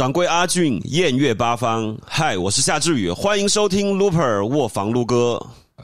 [0.00, 1.94] 掌柜阿俊，艳月八方。
[2.06, 5.38] 嗨，我是夏志宇，欢迎收听 Looper 卧房撸歌。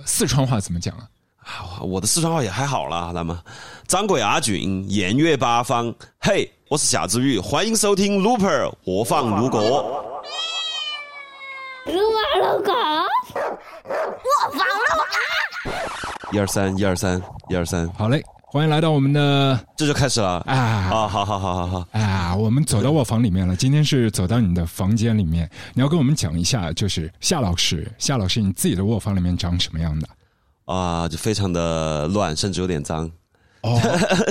[0.07, 1.05] 四川话怎么讲啊？
[1.45, 3.39] 啊，我的四川话也还好啦，那么
[3.87, 5.95] 掌柜阿俊，艳月八方。
[6.19, 9.59] 嘿，我是夏志宇，欢迎收听 Looper 卧房录歌。
[11.85, 15.13] 撸啊撸狗，卧房撸啊！
[16.33, 17.21] 一二三，一二三，
[17.51, 20.39] 一二三，好嘞，欢迎来到我们的这就开始了。
[20.47, 21.89] 啊啊，好好好好好。
[21.91, 23.57] 啊，我们走到卧房里面了。
[23.57, 30.09] 今天是走到你的房间里面，你要跟我们讲一下，就是夏老师，夏老师，你自己的卧房里面长什么样的？
[30.67, 33.11] 啊，就非常的乱，甚至有点脏。
[33.63, 33.81] 哦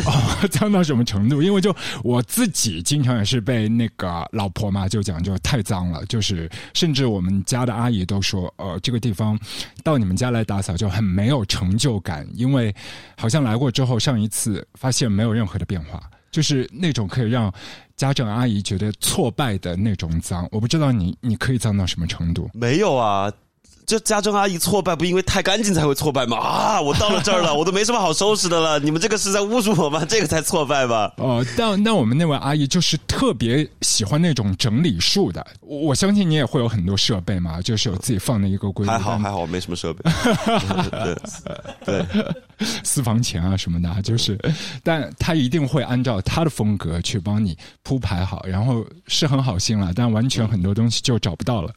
[0.05, 1.41] 哦， 脏到什么程度？
[1.41, 9.37] 因为就我自己经常也是被那个老婆嘛，就讲就太脏了，就是甚至我们家的阿姨都说，呃，这个地方
[9.83, 12.73] 到你们家来打扫就很没有成就感，因为
[13.17, 17.53] 好像来过之后，上一次发现没有任何的变化，就是那种可以让
[17.97, 20.47] 家政阿姨觉得挫败的那种脏。
[20.51, 22.49] 我不知道你你可以脏到什么程度？
[22.53, 23.31] 没有啊，
[23.85, 26.37] 这家政阿姨挫败不因为太干净才会挫败吗？
[26.37, 30.03] 啊，我到了这儿了， 我都没什么好收拾的了，你们这个是在侮辱我吗？
[30.09, 31.13] 这个才挫败吧？
[31.17, 35.45] 哦，但但我们那位阿姨就是特别喜欢那种整理术的。
[35.61, 40.03] 我我相信你也会有很多设备嘛，就是有自己放的一个柜子，但还好还好，我没什么设备。
[41.85, 42.25] 对对，
[42.83, 44.37] 私房钱啊什么的，就是，
[44.83, 51.71] 但他一定会按照他的风格去帮你铺排好，然后是很好心了，但完全很多东西就找不到了。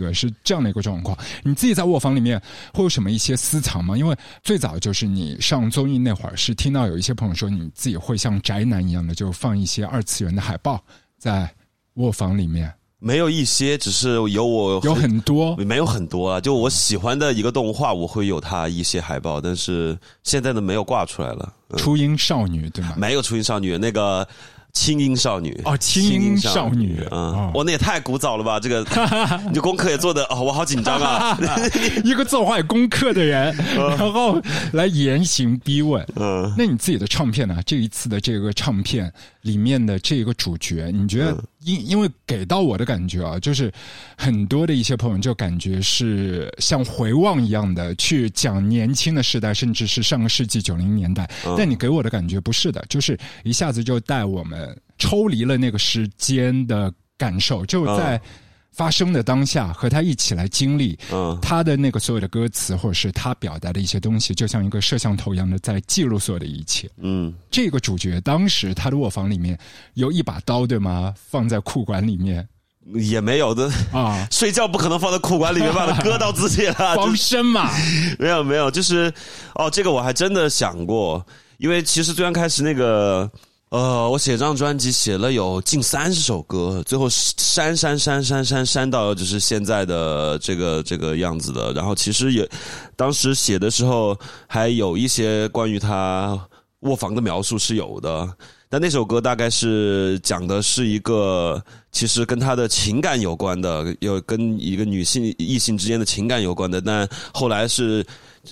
[0.00, 1.16] 对，是这样的一个状况。
[1.44, 2.40] 你自己在卧房里面
[2.72, 3.96] 会有什么一些私藏吗？
[3.96, 10.82] 因为最早就是你上综艺那会儿，是听到有一些朋友说你自己会像宅男一样的，就放一些二次元的海报
[11.18, 11.48] 在
[11.94, 15.54] 卧房里面，没有一些，只是有我有很多。
[15.56, 21.52] 没有很多啊，就我喜欢的一个动画，我会有它一些海报，但是现在的没有挂出来了。
[21.68, 22.94] 嗯初音少女对吗？
[22.96, 24.26] 没有初音少女那个
[24.72, 28.58] 轻音少女哦轻音少女嗯哦，我那也太古早了吧？
[28.60, 28.84] 这个
[29.48, 31.36] 你的功课也做的哦，我好紧张啊。
[32.04, 34.40] 一个做坏功课的人， 然后
[34.72, 36.06] 来严刑逼问。
[36.16, 37.56] 嗯，那你自己的唱片呢？
[37.66, 39.12] 这一次的这个唱片
[39.42, 43.72] 里面的这个主角，你觉得因因为给到我的感觉啊，就是
[44.16, 51.30] 很多的一些朋友就感觉是像回望一样的去讲年轻的时代，甚至是上个世纪九零年代。
[51.56, 58.20] 但你给我的感觉不是的，就是一下子就带我们抽离了那个时间的感受，就在。
[58.72, 66.88] 发生的当下，和他一起来经历，嗯他的那个所有的歌词，或者是他表达的一些东西，就像一个摄像头一样的在记录所有的一切。
[66.98, 69.58] 嗯，这个主角当时他的卧房里面
[69.94, 71.12] 有一把刀，对吗？
[71.16, 72.48] 放在裤管里面
[72.94, 73.70] 也没有的。
[73.92, 76.74] 啊，睡觉不可能放在裤管里面，把它割到自己了。
[76.96, 77.70] 防身嘛。
[78.18, 79.12] 没有没有，就是
[79.54, 81.26] 哦，这个我还真的想过，
[81.58, 83.30] 因为其实最刚开始那个。
[83.70, 91.72] 呃，我写张专辑写了有近三十首歌，最后删删删删删删到就是现在的这个这个样子的。
[91.72, 92.48] 然后其实也
[92.96, 96.36] 当时写的时候还有一些关于他
[96.80, 98.28] 卧房的描述是有的，
[98.68, 108.04] 但那首歌大概是讲的是一个其实跟他的情感有关的，有跟一个女性异性之间的情感有关的，但后来是。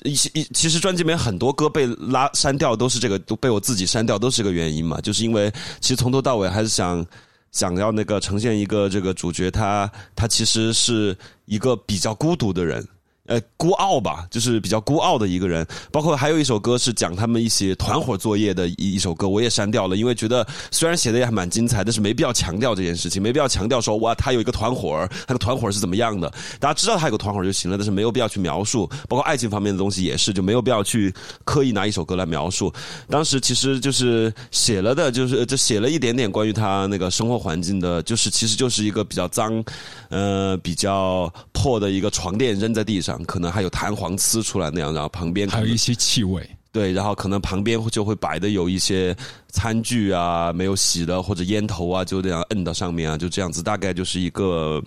[0.05, 5.01] 一些一其实专辑里面很多歌被拉删掉，都是这个都被我自己删掉，都是这个原因嘛。
[5.01, 5.51] 就是因为
[5.81, 7.05] 其实从头到尾还是想
[7.53, 11.17] 想要那个呈现一个这个主角他他其实是
[11.47, 12.87] 一个比较孤独的人。
[13.29, 15.67] 呃，孤傲吧，就是比较孤傲的一个人。
[15.93, 28.89] 包括还有一首歌是讲他们一些团伙作业的一一首歌，我也删掉了，因为觉得虽然写的也还蛮精彩，但是没必要强调这件事情，没必要强调说哇，他有一个团伙，他的团伙是怎么样的，大家知道他有个团伙就行了，但是没有必要去描述。
[29.07, 32.73] 包括爱情方面的东西也是，就没有必要去刻意拿一首歌来描述。
[33.11, 39.63] 当时其实就是写了的，就是就写了一点点关于他那个生活环境的，就是其实就是一个比较脏，
[40.09, 43.18] 呃，比较破的一个床垫扔在地上。
[43.25, 46.49] 可能还有弹簧呲出来那样，然后旁边还有一些气味。
[46.71, 49.17] 对，然后可能旁边就会摆的有一些
[49.49, 54.83] 餐具啊，没有洗的或者烟头啊，就这样摁到上面啊，就这样子，大概就是一个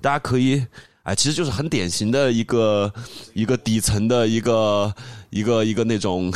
[0.00, 0.64] 大家可以。
[1.04, 2.92] 哎，其实就是很典型的一个
[3.34, 4.94] 一个底层的一个
[5.30, 6.32] 一个一个那种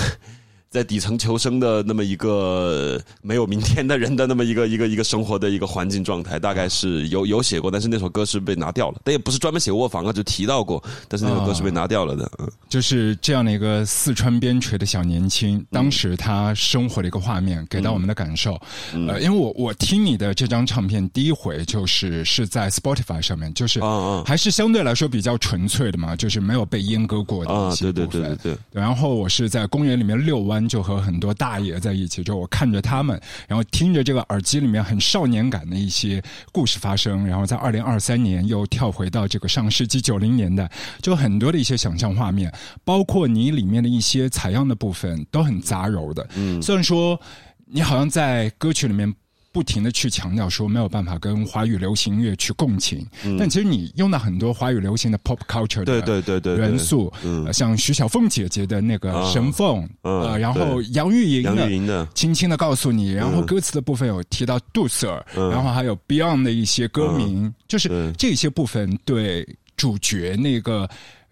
[0.76, 12.30] 在底层求生的那么一个没有明天的人的那么一个一个一个生活的一个环境状态，大概是有有写过，但是那首歌是被拿掉了，但也不是专门写卧房啊，就提到过，但是那首歌是被拿掉了的。
[12.40, 18.60] 嗯，就是这样的一个四川边陲的小年轻，当时他生活的一个画面，给到我们的感受。
[19.08, 23.80] 呃，因为我我听你的这张唱片第一回就是是在 Spotify 上面，就是
[24.26, 28.20] 还是相对来说比较纯粹的嘛，就是没有被阉割过的啊一些对对。
[28.20, 36.22] 对对对然后我是在公园里面遛弯天就和很多大爷在一起，就我看着他们，然后听着这个耳机里面很少年感的一些
[36.52, 40.70] 故事发生，然后在二零二三年又跳回到这个上世纪九零年代，
[41.00, 42.52] 就很多的一些想象画面，
[42.84, 46.26] 包括你里面的一些采样的部分都很杂糅的。
[46.34, 47.20] 嗯，虽然说
[47.66, 49.14] 你好像在歌曲里面。
[49.56, 53.06] 不停的去强调说没有办法跟华语流行音乐去共情，
[53.38, 70.86] 但其实你用了很多华语流行的 pop culture 对对对对元素，呃像徐小凤姐姐的那个神凤，呃，然后杨钰莹的轻轻的告诉你，然后歌词的部分有提到杜 Sir，然后还有 Beyond 的一些歌名，就是这些部分对主角那个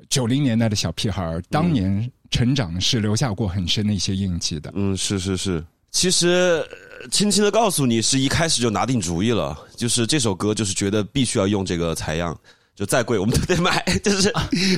[0.09, 4.73] 九零年代的小屁孩当年成长是留下过很深的一些印记的。
[4.75, 5.65] 嗯，是是是，
[5.95, 6.63] 其实。
[7.11, 12.35] 轻轻的告诉你，是一开始就拿定主意了，就是这首歌，就是觉得必须要用这个采样。
[12.77, 14.33] 就再贵我们都得买， 就是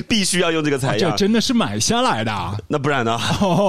[0.07, 1.09] 必须要用这个采样。
[1.11, 2.31] 这真的是买下来的？
[2.67, 3.19] 那不然呢？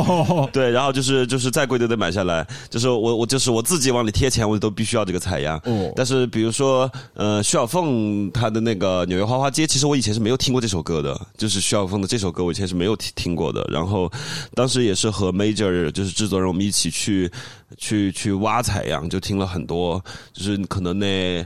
[0.52, 2.46] 对，然后就是就是再贵都得买下来。
[2.68, 5.58] 就是我我就是我自己往里贴钱，我都必须要这个采样。
[5.64, 5.90] 哦。
[5.96, 11.18] 但是比如说呃，徐小凤她的那个《纽约花花街》，其实我以前是没有听过这首歌的。
[11.38, 13.66] 就是徐小凤的这首歌，我以前是没有听听过的。
[13.72, 14.12] 然后
[14.54, 17.30] 当时也是和 Major 就是制作人我们一起去
[17.78, 20.04] 去去挖采样，就听了很多，
[20.34, 21.42] 就是可能那。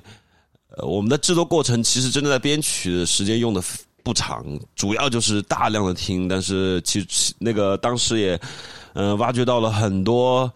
[0.77, 3.63] 呃，我们的制作过程其实真的在编曲的时间用的
[4.03, 8.41] 不长，主要就是大量的听，但是其实那个当时也，
[8.95, 10.53] 嗯，挖掘到了很多。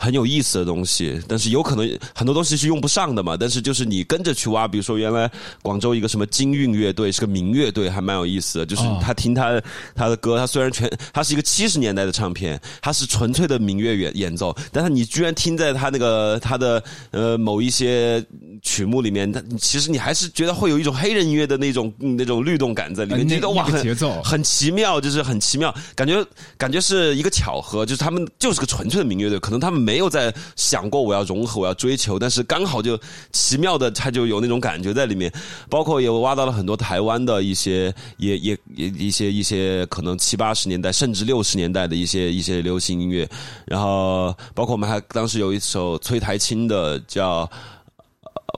[0.00, 3.36] 很有意思的东西，但是有可能很多东西是用不上的嘛。
[3.36, 5.28] 但是就是你跟着去挖，比如说原来
[5.60, 8.66] 广州一个什么金韵乐队是个民乐队，还蛮有意思的。
[8.66, 9.60] 就是他听他
[9.96, 16.80] 他的歌，他虽然全他是一个七十年代的唱片，他是纯粹的民乐演演奏，但是你居然听在他那个他的
[17.10, 18.24] 呃某一些
[18.62, 26.24] 曲目里面，他其实你还是觉得会有一种黑人音乐的那种 那种律动感在里面，觉得哇很节奏很奇妙，就是很奇妙，感觉
[26.56, 29.87] 感觉是一个巧合，就是他们就是个纯粹的民乐队，可能他们。
[29.88, 33.00] 没有在想过我要融合，我要追求，但是刚好就
[33.32, 35.32] 奇妙的，他就有那种感觉在里面。
[35.70, 43.26] 包括也挖到了很多台湾的一些，也也也一些一些可能七八十年代甚至六十年代的一些一些流行音乐。
[43.64, 47.46] 然后包括我们还当时有一首崔台青的叫《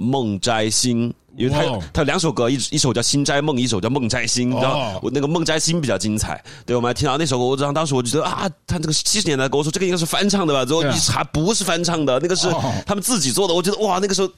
[0.00, 1.08] 梦摘星》。
[1.36, 4.98] 因为他有他有两首歌，一一首叫《心摘梦》，一首叫《梦摘星》，你知道？
[5.02, 6.42] 我那个《梦摘星》比较精彩。
[6.66, 10.64] 对，我们还听到那首歌，我当当时我就觉得啊，他这个七十年代歌我说这个应该是翻唱的吧？
[10.64, 12.48] 之后一查不是翻唱的，那个是
[12.86, 13.54] 他们自己做的。
[13.54, 14.28] 我觉得哇，那个时候。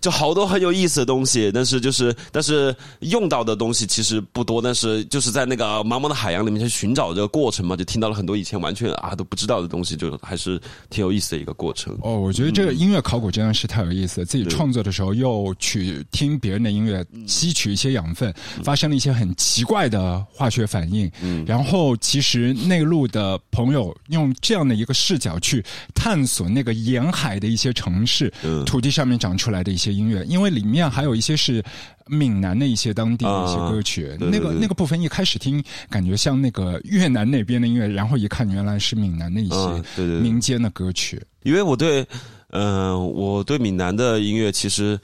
[0.00, 10.58] 就好多很有意思的东西，但是就是，但是用到的东西其实不多，但是就是在那个茫茫的海洋里面去寻找这个过程嘛，就听到了很多以前完全啊都不知道的东西，就还是
[10.88, 11.96] 挺有意思的一个过程。
[12.02, 18.32] 哦，我觉得这个音乐考古真的是太有意思了，自己创作的时候又去听别人的音乐，吸取一些养分，
[18.64, 21.10] 发生了一些很奇怪的化学反应。
[21.20, 25.62] 嗯，然后其实内陆的朋友用这样的一个视角去
[25.94, 28.32] 探索那个沿海的一些城市，
[28.64, 29.89] 土地上面长出来的一些。
[29.92, 31.62] 音乐，因为里面还有一些是
[32.06, 39.82] 闽南的一些当地的一些歌曲，那个那个部分一开始听感觉像那个越南那边的音乐，然后一看原来是闽南的一些
[40.20, 41.22] 民间的歌曲。
[41.42, 42.06] 因为我对，
[42.50, 44.98] 嗯，我对闽南的音乐其实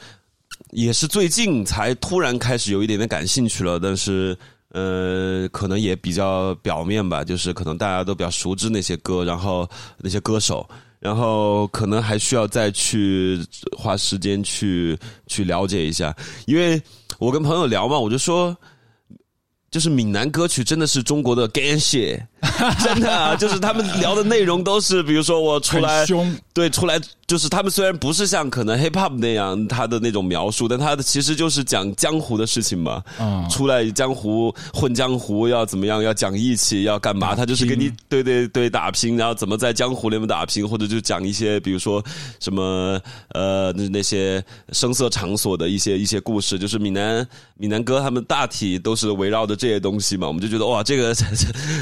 [0.71, 4.37] 也是最近才突然开始有一点点感兴趣了，但是
[4.73, 9.69] 呃，可能也比较表面吧，就是可能大家都比较熟知那些歌，然后
[9.99, 10.69] 那些歌手。
[10.99, 13.41] 然后可能还需要再去
[13.77, 16.15] 花时间去去了解一下，
[16.47, 16.81] 因为
[17.19, 18.57] 我跟朋友聊嘛，我就说。
[19.69, 22.27] 就是闽南歌曲真的是中国的干血，
[22.83, 23.37] 真的啊！
[23.37, 26.05] 就是他们聊的内容都是，比如说我出来，
[26.55, 33.03] 对，出来就是他们虽然不是像可能 hip hop 那样他的那种描述，但他的其实就是讲江湖的事情嘛。
[33.21, 36.03] 嗯，出来江湖混江湖要怎么样？
[36.03, 37.35] 要讲义气，要干嘛？
[37.35, 42.03] 他就是跟你对对对打拼，然后怎么在江湖里面打拼，或者就讲一些比如说
[42.41, 42.99] 什么
[43.35, 46.59] 呃那那些声色场所的一些一些故事。
[46.59, 49.67] 就是闽南闽南歌，他们大体都是围绕着这。
[49.67, 51.13] 些东西嘛，我们就觉得哇，这个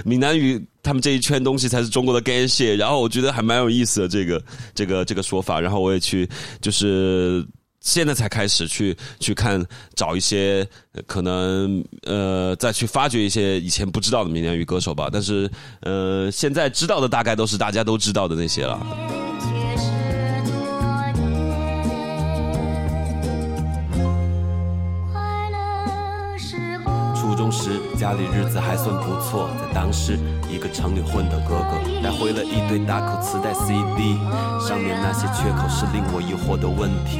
[0.07, 2.77] 闽南语他们这一圈东西才是中国的干谢。
[2.77, 4.43] 然后我觉得还蛮有意思的这个
[4.75, 5.61] 这个这个说法。
[5.61, 6.29] 然后我也去
[6.61, 7.45] 就是
[7.81, 10.67] 现在才开始去去看找一些
[11.07, 15.09] 可能呃再去发掘一些以前不知道的闽南语歌手吧。
[15.13, 19.34] 但是呃现在知道的大概都是大家都知道的那些了。
[27.35, 30.17] 初中时，家里日子还算不错，在当时，
[30.49, 34.17] 一个城里混的哥哥带回了一堆大口磁带 CD，
[34.65, 37.19] 上面那些缺口是令我疑惑的问题。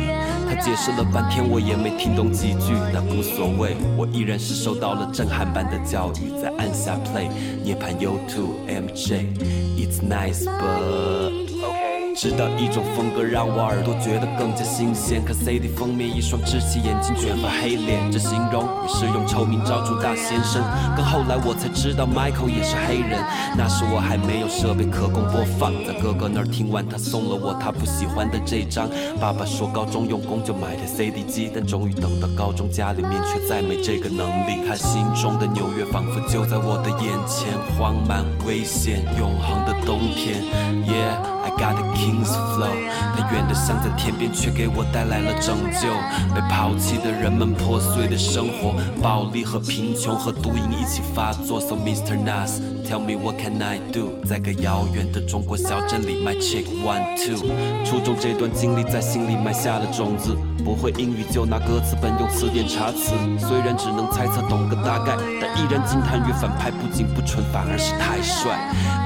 [0.49, 6.41] 他解释了半天，我也没听懂几句，但无所谓，我依然是受到了震撼般的教育。
[6.41, 7.29] 再按下 Play，
[7.65, 11.94] 涅槃 U2 MJ，It's nice but OK。
[12.15, 15.25] 直到一种风格让我耳朵觉得更加新鲜。
[15.25, 20.63] 看 CD 封面，一双稚气眼睛，卷发黑脸，这形容也是用臭名昭著大先生。
[20.97, 23.19] 更后来我才知道 Michael 也是黑人。
[23.59, 28.89] 那时我还没有设备可供播放，在哥哥那儿听完，他送了我他不喜欢的这张。
[29.21, 34.63] 爸爸说高中用功就买台 CD 机，但终于等到高中，家里面却再没这个能力。
[34.69, 40.45] 他心中的纽约仿佛就在我的眼前，荒蛮危险，永恒的冬天。
[40.87, 41.35] Yeah。
[41.45, 42.69] I got the king's flow，
[43.17, 45.89] 它远的像在天边，却给我带来了拯救。
[46.35, 51.59] 被抛弃的人们，破碎的生活，暴力和贫穷和毒瘾一起发作。
[51.59, 52.19] So Mr.
[52.23, 54.11] Nas，tell me what can I do？
[54.27, 57.49] 在个遥远的中国小镇里，My chick one two。
[57.87, 63.15] 初中这段经历在心里埋下了种子，不会英语就拿歌词本用词典查词。
[63.39, 68.59] 虽然只能猜测懂个大概，但依然惊叹于反派不仅不蠢，反而是太帅。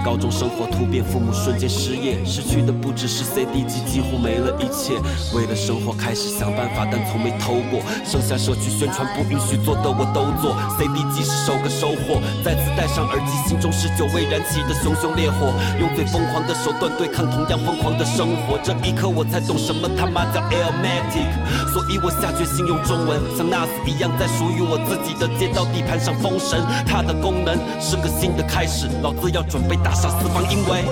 [0.05, 2.25] 高中生活突变，父母瞬间失业。
[2.25, 4.97] 失去的不不只是 CD 机，几乎没了一切。
[5.37, 7.85] 为了生活开始想办法，但从没偷过。
[8.03, 10.57] 剩下社区宣传不允许做的我都做。
[10.81, 15.53] CD 机是首个收获，再次戴上耳机，心中是久未燃起的熊熊烈火。
[15.79, 18.57] 用最疯狂的手段对抗同样疯狂的生活。
[18.65, 21.29] 这一刻我才懂什么他妈叫 Airmatic，
[21.69, 26.57] 所以我下决心用中文，像 Nas 一样，在属于我自己的街道地盘上封神。
[26.89, 30.89] 它的功能是个新的开始，老子要准备大杀四方，因为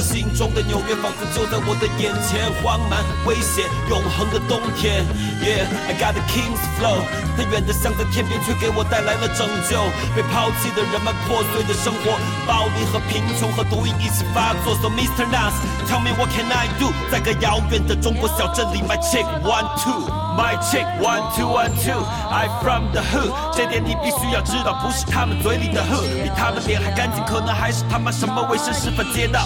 [0.00, 0.32] 心。
[0.34, 5.04] 中的纽约仿佛就在我的眼前，荒蛮危险，永恒的冬天。
[5.42, 7.02] Yeah，I got the king's flow，
[7.36, 9.82] 它远的像在天边，却给我带来了拯救。
[10.14, 14.74] 被抛弃的人们，破碎的生活，暴力和贫穷和毒瘾一起发作。
[14.78, 15.26] So Mr.
[15.26, 16.92] Nas，tell me what can I do？
[17.10, 23.32] 在个遥远的中国小镇里，My chick one two My chick one two one two，I from the hood。
[23.52, 29.40] 这点你必须要知道，不是他们嘴里的 hood，比他们脸还干净，可能还是他妈什么卫生示范街道。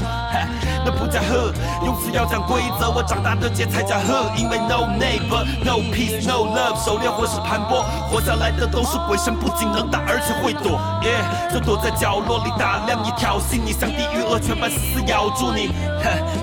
[0.84, 2.90] 那不叫 hood，用词要讲规则。
[2.90, 10.78] 我长大的街才叫 hood，因为 no neighbor，no peace，no love，狩猎或是盘剥，活下来的都是鬼神，不仅能打，而且会躲。
[11.04, 15.72] 耶就躲在角落里打量你，挑衅你，像地狱恶犬般死咬住你。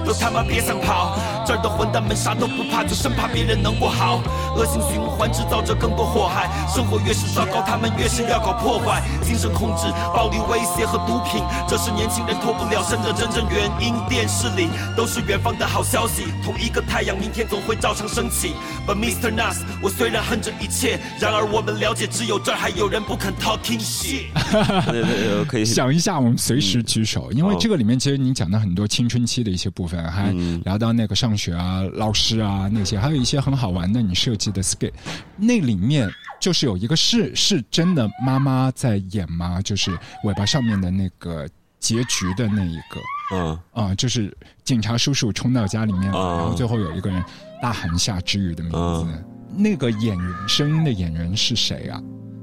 [0.04, 1.14] 都他妈别想跑，
[1.50, 4.22] 这儿的混蛋们啥都不怕，就生怕别人能过好。
[4.56, 9.02] 恶性循环制造着更多祸害，生活越是糟糕，他们越是要搞破坏。
[9.24, 13.96] 精神控制、暴力威胁和毒品，这是年轻人脱不了身的真正原因。
[14.08, 18.54] 电视里都是远方的好消息，同一个太阳，明天总会照常升起。
[18.86, 19.34] But Mr.
[19.34, 24.26] Nas，我虽然恨这一切，然而我们了解，只有这儿还有人不肯 talking shit。
[24.86, 30.32] 对对，可以想一下，我们随时举手，因为这个里面其实你讲的很多青春期的一些部分，还
[30.64, 34.92] 聊到那个上学啊、老师啊那些，还有一些很好玩的你设计的 skit，
[35.38, 36.08] 那里面
[36.40, 39.60] 就是有一个是是真的妈妈在演吗？
[39.62, 41.48] 就是尾巴上面的那个。
[41.82, 43.00] 结局的那一个，
[43.34, 47.24] 嗯啊，就是警察叔叔冲到家里面，然后最后有一个人
[47.62, 49.08] 大喊夏之雨的名字。
[49.56, 51.98] 那个演员声音的演员是谁啊？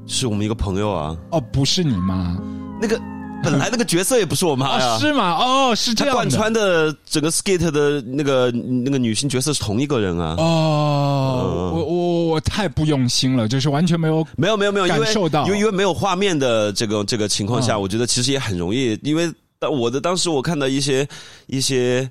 [0.07, 1.15] 是我们一个朋友啊。
[1.33, 2.41] 哦，不是你吗？
[2.81, 2.99] 那个
[3.43, 4.99] 本来那个角色也不是我妈呀？
[4.99, 5.37] 是吗？
[5.39, 6.15] 哦，是这样。
[6.15, 10.35] 贯穿的整个 skate 的那个那个女性角色是同一个人啊。
[10.39, 19.33] 哦，我我我太不用心了，就是完全没有没有没有没有感受到，因为因为没有画面的这个这个情况下，我觉得其实也很容易，因为。
[19.59, 21.09] 但我的当时我看到一些
[21.47, 22.07] 一些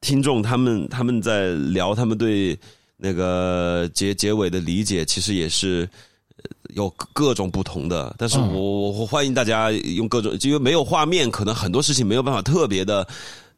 [0.00, 2.58] 听众，他们他们在聊他们对
[2.96, 5.86] 那个结结尾的理解，其实也是
[6.74, 8.14] 有各种不同的。
[8.18, 13.06] 但是我我欢迎大家用各种，因为没有画面，可能很多事情没有办法特别的。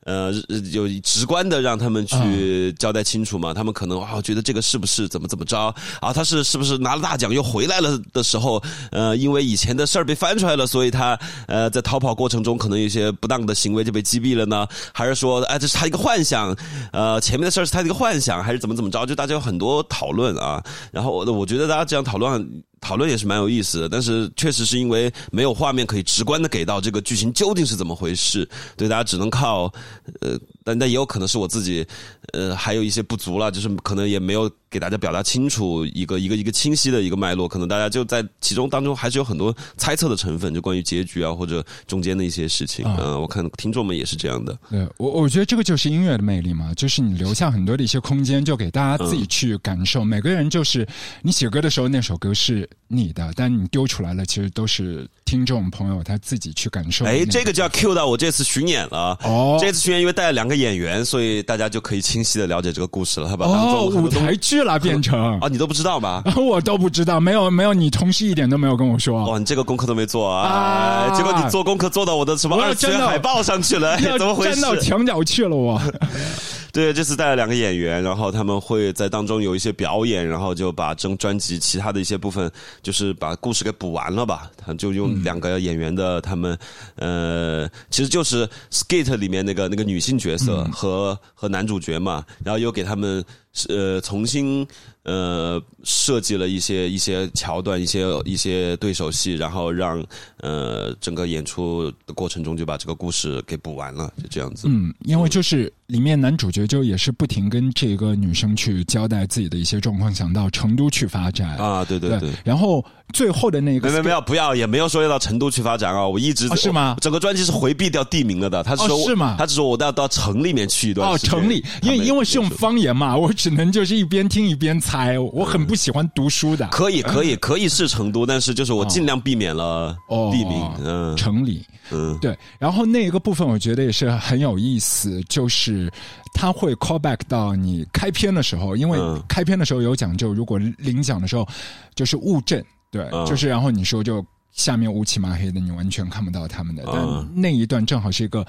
[0.09, 0.33] 呃，
[0.73, 3.53] 有直观的让他们去交代清楚嘛？
[3.53, 5.59] 他们可能啊觉得这个是不是怎么怎么着
[6.01, 6.15] 啊？
[6.15, 14.67] 他是是不是拿了大奖又回来了的时候，呃，因为以前的事儿被翻出来了，所以他呃在逃跑过程中可能有一些不当的行为就被击毙了呢？
[14.95, 16.57] 还是说，哎，这是他一个幻想？
[16.91, 19.05] 呃，前面的事儿是他的一个幻想，还是怎么怎么着？
[19.05, 20.65] 就大家有很多讨论啊。
[20.91, 22.49] 然后我我觉得大家这样讨论。
[22.81, 29.73] 讨论也是蛮有意思的，但是确实是因为没有画面可以直观的给到这个剧情究竟是怎么回事，对大家只能靠
[30.21, 30.39] 呃。
[30.69, 31.87] 但但也有可能是我自己，
[32.35, 42.85] 呃，还有一些不足了，就是可能也没有给大家表达清楚一个一个一个清晰的一个脉络，可能大家就在其中当中还是有很多猜测的成分，就关于结局啊或者中间的一些事情。
[42.85, 44.59] 啊嗯、我看听众们也是这样的。
[44.69, 50.05] 对我，我觉得这个就是音乐的魅力嘛，就是你留下很多的一些空间，就给大家自己去感受。
[50.05, 50.87] 每个人就是
[51.23, 57.07] 你写歌的时候，那首歌是你的，但你丢出来了，其实都是听众朋友他自己去感受。
[57.07, 59.19] 哎，这个就要 cue 到我这次巡演了。
[59.25, 66.23] 哦这次巡演因为带了两个演员，所以大家就可以清晰的了解这个故事了，他把当哦，舞台剧了变成啊，你都不知道吧？
[66.37, 69.25] 我都不知道，没有没有，你同事一点都没有跟我说。
[69.25, 71.11] 哇，你这个功课都没做啊！
[71.17, 74.77] 结果你做功课做到我的什么二次元海报上去了，哎怎么回站到？
[74.77, 75.81] 墙角去了我，
[76.79, 82.49] 对，这次带了两个演员，然后他们会在当中有一些表演，然后就把整专辑其他的一些部分，
[82.85, 84.49] 就是把故事给补完了吧。
[84.57, 86.57] 他就用两个演员的他们，
[86.95, 93.25] 呃，其实就是 Skate 里面那个那个女性角色和、和男主角嘛，然后又给他们
[93.69, 94.67] 呃重新
[95.03, 100.05] 呃设计了一些一些桥段，一些一些对手戏，然后让
[100.39, 104.69] 呃整个演出的过程中就把这个故事给补完了，就这样子。
[104.69, 112.31] 嗯，因为就是里面男主角就也是不停跟这个女生去交代自己的一些状况，想到成都去发展啊，对对对。
[112.45, 116.07] 然后最后的那个没没没有，不要，也没有说要到成都去发展啊！
[116.07, 118.63] 我一直、哦是吗整个专辑是回避掉地名了的。
[118.63, 121.31] 他是说、哦是吗他只说我都要到城里面去一段哦，时间。
[121.31, 126.67] 城里，因为因为是用方言嘛，我只能就是一边听一边猜，我很不喜欢读书的。
[126.69, 130.71] 可以可以可以是成都，但是就是我尽量避免了哦地名。
[130.85, 135.91] 嗯城里，嗯对，然后那一个部分我觉得也是很有意思，就是
[136.35, 141.47] 他会 call back 到你开篇的时候，因为嗯开篇的时候有讲究，如果领奖的时候
[141.95, 143.27] 就是误阵，对，嗯。
[143.27, 148.47] 就是然后你说就下面乌漆麻黑的，你完全看不到他们的，但嗯那一段正好是一个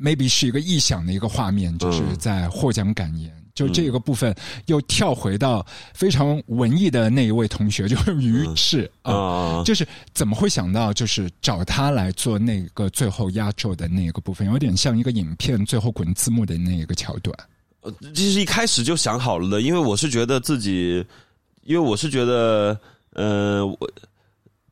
[0.00, 2.16] maybe 是一个臆想的一个画面，就是嗯。
[2.18, 3.30] 在获奖感言。
[3.54, 17.38] 就这个部分又跳回到非常文艺的那一位同学，就是于适啊，啊，就是怎么会想到就是找他来做那个最后压轴的那个部分，有点像一个影片最后滚字幕的那一个桥段。
[17.82, 21.04] 呃其实一开始就想好了的，因为我是觉得自己，
[21.64, 22.80] 因为我是觉得，
[23.12, 23.76] 呃，我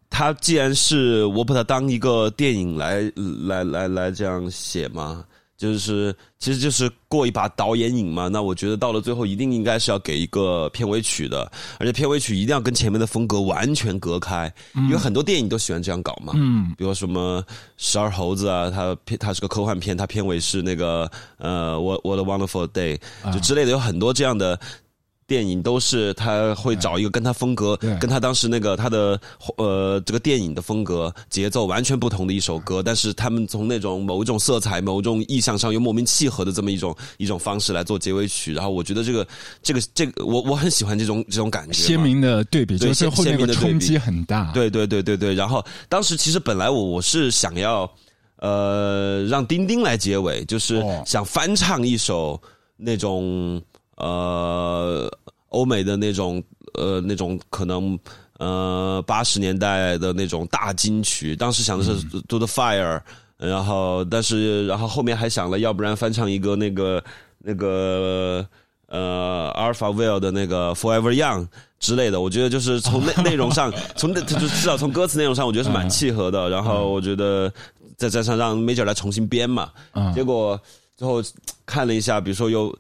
[0.08, 3.00] 他既然是我把它当一个电影来
[3.46, 5.24] 来来来这样写嘛，
[5.56, 8.26] 就是其实就是过一把导演瘾嘛。
[8.28, 16.32] 那我觉得到了最后一定应该是要给一个片尾曲的，而且片尾曲一定要跟前面的风格完全隔开，因为很多电影都喜欢这样搞嘛。
[16.36, 17.44] 嗯，比如什么
[17.76, 22.98] 十二猴子啊，它片它是个科幻片，它片尾是那个呃，What What a Wonderful Day，
[23.32, 24.58] 就之类的，有很多这样的。
[25.30, 29.20] 电影都是他会找一个跟他风格，跟他当时那个他的
[29.58, 39.24] 呃这个电影的风格节奏完全不同的一首歌，但是他们从那种某一种色彩、某种意象上又莫名契合的这么一种一种方式来做结尾曲，然后我觉得这个
[39.62, 47.88] 这个这个我我很喜欢这种这种感觉，鲜明的对比，对就是后那个鲜明的冲击很大。，对对对对对，然后当时其实本来我我是想要
[48.38, 51.04] 呃让丁丁来结尾，就是哦。
[51.06, 52.40] 想翻唱一首
[52.76, 53.62] 那种
[54.00, 55.10] 呃
[55.50, 56.42] 欧美的那种
[56.74, 57.98] 呃那种可能。
[58.38, 61.94] 呃，八十年代的那种大金曲，当时想的是
[62.26, 62.96] 《Do the Fire》，
[63.36, 67.04] 然后但是然后后面还想了，要不然翻唱一个那个
[67.36, 68.42] 那个
[68.86, 71.46] 呃 Alpha Will 的那个 Forever Young
[71.78, 76.48] 之类的，我觉得就是从内内容上， 从那就至少从歌词内容上，我觉得是蛮契合的。
[76.48, 77.52] 然后我觉得
[77.98, 80.58] 再加上让 Major 来重新编嘛，嗯结果
[80.96, 81.22] 最后
[81.66, 82.74] 看了一下，比如说又。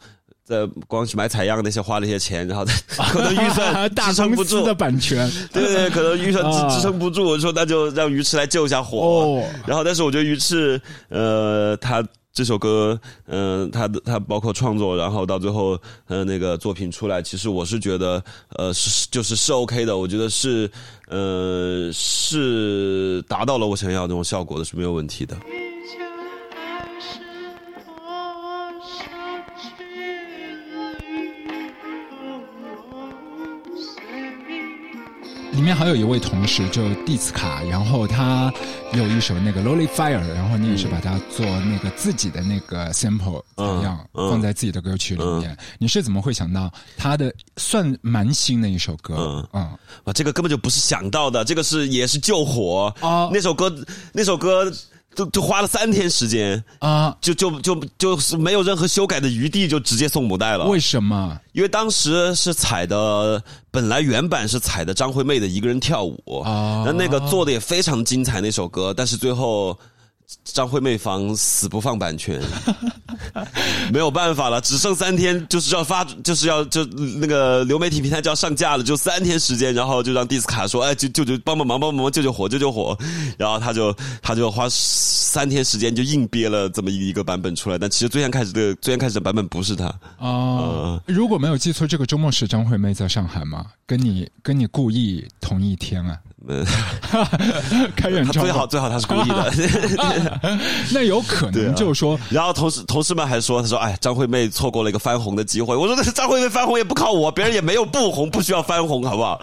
[0.50, 2.66] 在光去买采样那些花了一些钱，然后
[3.12, 8.98] 可能预算大支撑不住的版权， 对对对，可能预算啊支支撑不住，我说那就让鱼翅来救一下火。
[8.98, 18.22] 哦然后，但是我觉得鱼翅，呃，他这首歌，嗯、他的他包括创作，然后到最后，呃，那个作品出来，其实我是觉得，
[18.56, 20.68] 呃，是就是是 OK 的，我觉得是，
[21.08, 25.36] 呃，是达到了我想要的那种效果的，是没有问题的。
[35.52, 38.52] 里面还有一位同事，就蒂斯卡，然后他
[38.94, 44.28] 有一首那个《Lonely Fire》，然后你也是把它做那个自己的那个 sample 采样，嗯。
[44.28, 45.56] 嗯放在自己的歌曲里面。
[45.78, 49.16] 你是怎么会想到他的算蛮新的一首歌？
[49.18, 49.48] 嗯。
[49.52, 49.62] 嗯。
[50.04, 52.94] 啊，这个根本就不是想到的，这个是也是救火。
[53.00, 53.28] 哦。
[53.32, 53.74] 那首歌，
[54.12, 54.72] 那首歌
[55.14, 60.66] 就就花了三天时间，啊，就就就就是没有任何修改的余地，就直接送母带了。
[60.66, 61.38] 为什么？
[61.52, 69.76] 因为当时是采的，本来原版是采的张惠妹的一个人跳舞，啊那那个做的也非常精彩那首歌，但是最后
[70.44, 72.40] 张惠妹方死不放版权，
[73.92, 82.96] 没有办法了，只剩三天，就是要发，就是要就那个流媒体平台就要上架了，就三天时间，然后就让蒂斯卡说，哎，就救救帮帮忙，帮帮忙，救救火，救救火，
[83.38, 93.66] 然后他就他就花三天时间就硬憋了这么一个版本出来，但其实最先开始的最先开始的版本不是他，哦，如果没有记错，这个周末是张惠妹在上海吗？
[93.86, 96.18] 跟你跟你故意同一天啊？
[96.48, 96.64] 嗯，
[97.94, 99.52] 开演唱会最好最好他是故意的。
[100.92, 105.76] 那有可能就是说，然后同事同事们还说，他说，哎，张惠妹错过了一个翻红的机会。
[105.76, 109.42] 我说，张惠妹翻红也不靠我，别人也没有不红，不需要翻红，好不好？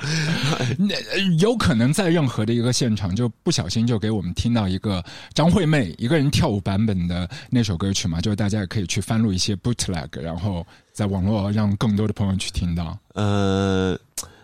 [0.78, 12.98] 那呃有可能在任何的一个现场，就不小心就给我们听到一个张惠妹一个人跳舞版本的那首歌曲嘛，就是大家也可以去翻录一些 bootleg，然后在网络让更多的朋友去听到。
[13.14, 13.98] 呃，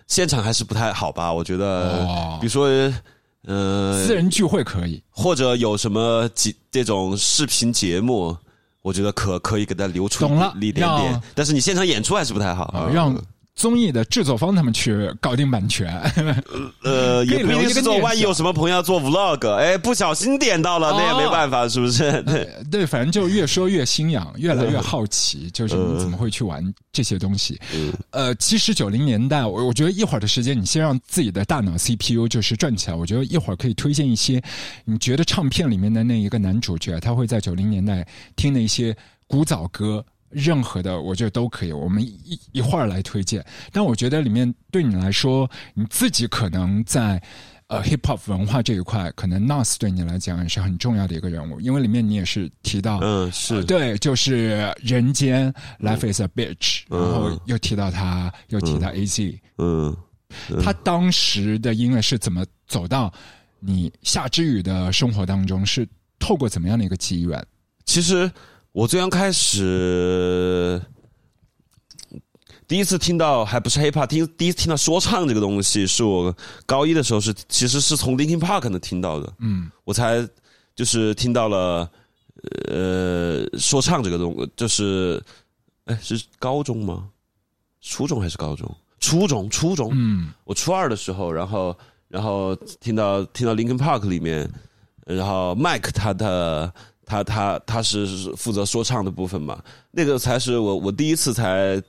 [0.07, 1.31] 现场还是不太好吧？
[1.31, 2.67] 我觉得，哦比如说，
[3.45, 8.35] 呃，私人聚会可以，或者有什么几这种视频节目，
[8.81, 12.63] 我觉得可可以给他留出懂了一点点让，但是你现场演出还是不太好。
[12.65, 13.13] 啊，让
[13.55, 15.87] 综艺的制作方他们去搞定版权。
[16.83, 22.21] 呃， 也不一可以留一定是做，个万一有什么朋友要做 vlog，哎，不小心点到了，那也没哦办法，是不是？
[22.23, 27.59] 对，对，反正就越说越心痒，越来越好奇，就是你怎么会去玩这些东西？
[28.09, 34.41] 呃，其实九零年代，我我觉得一会儿的时间，你先让自己的大脑 CPU 就是转起来，我觉得一会儿可以推荐一些
[34.83, 38.95] 你觉得唱片里面的那一个男主角，他会在九零年代听的一些
[39.27, 40.03] 古早歌。
[40.33, 41.71] 任何的，我觉得都可以。
[41.71, 47.21] 我们一一会儿来推荐，但我觉得里面对你来说，你自己可能在
[47.67, 59.95] 呃 hip hop 文化这一块，可能 Nas 对你来讲也是很重要的一个人物，因为里面你也是提到，嗯，是呃，对，就是人间 Life is a bitch，、然后又提到他，又提到 AZ，、嗯。
[60.63, 63.13] 他当时的音乐是怎么走到
[63.59, 65.63] 你夏之雨的生活当中？
[65.63, 67.45] 是透过怎么样的一个机缘？
[67.85, 68.31] 其实
[68.73, 70.81] 我最刚开始
[72.67, 80.27] 第一次听到还不是 hiphop，第一第一次听到说唱这个东西，是我高一的时候是其实是从 Linkin Park 能听到的，嗯，我才
[80.75, 81.87] 就是听到了
[82.69, 85.21] 呃说唱这个东，就是
[85.85, 87.07] 哎是高中吗？
[87.79, 88.75] 初中还是高中？
[88.99, 94.49] 初中，初中，嗯我初二的时候，然后然后听到听到 Linkin Park 里面，
[95.05, 96.73] 然后 Mike 他的
[97.05, 98.05] 他他他是
[98.37, 99.61] 负责说唱的部分嘛，
[99.91, 101.81] 那个才是我我第一次才。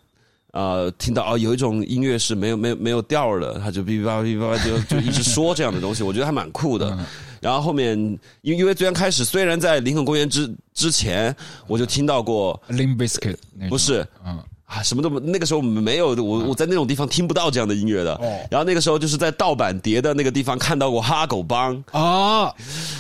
[0.57, 6.97] 呃，听到哦，有一种音乐是没有没有没有调的，他就哔哔叭哔哔叭就就一直说这样的东西，我觉得还蛮酷的。
[7.43, 7.99] 然后后面，
[8.43, 11.35] 因因为最刚开始，虽然在林肯公园之之前，
[11.67, 12.97] 我就听到过那种
[13.69, 18.15] 不是，嗯啊，什么都没那个时候没有，我我在那种地方听不到这样的音乐的。
[18.15, 22.55] 哦然后那个时候就是在盗版碟的那个地方看到过哈狗帮，啊，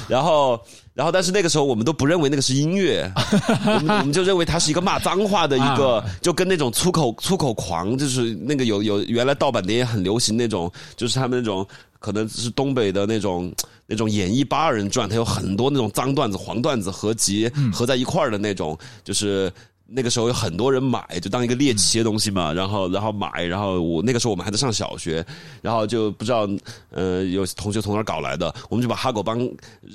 [0.09, 0.61] 然后
[0.95, 3.11] 然后但是那个时候我们都不认为那个是音乐，
[3.67, 11.67] 我们我们就认为它是一个骂脏话的一个，就跟那种粗口粗口狂，就是那个有有原来盗版碟也很流行那种，就是他们那种
[11.99, 13.53] 可能是东北的那种
[13.87, 19.53] 那种演绎八二人转，它有很多那种脏段子、黄段子合集合在一块儿的那种，就是。
[19.95, 25.25] 那个时候有很多人买，就当一个猎奇的东西嘛，然后然后买，然后我那个时候我们还在上小学，
[25.63, 26.49] 然后就不知道
[26.91, 29.39] 呃有同学从哪儿搞来的，我们就把哈狗帮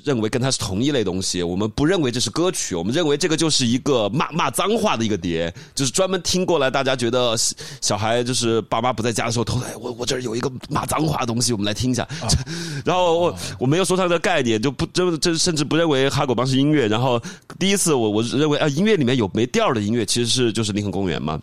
[0.06, 7.36] 认为跟它是同一类东西，我们不认为这是歌曲，我们认为这个就是一个骂骂脏话的一个碟，就是专门听过来，大家觉得
[7.82, 12.08] 小孩就是爸妈不在家的时候偷来，我我这儿有一个骂脏话的东西，我们来听一下，
[12.86, 17.22] 然后我我没有说它的概念，就不真真甚至不认为哈狗帮是音乐，然后
[17.58, 21.42] 第一次我我认为啊音乐里面有没调的音音乐其实是就是林肯公园嘛。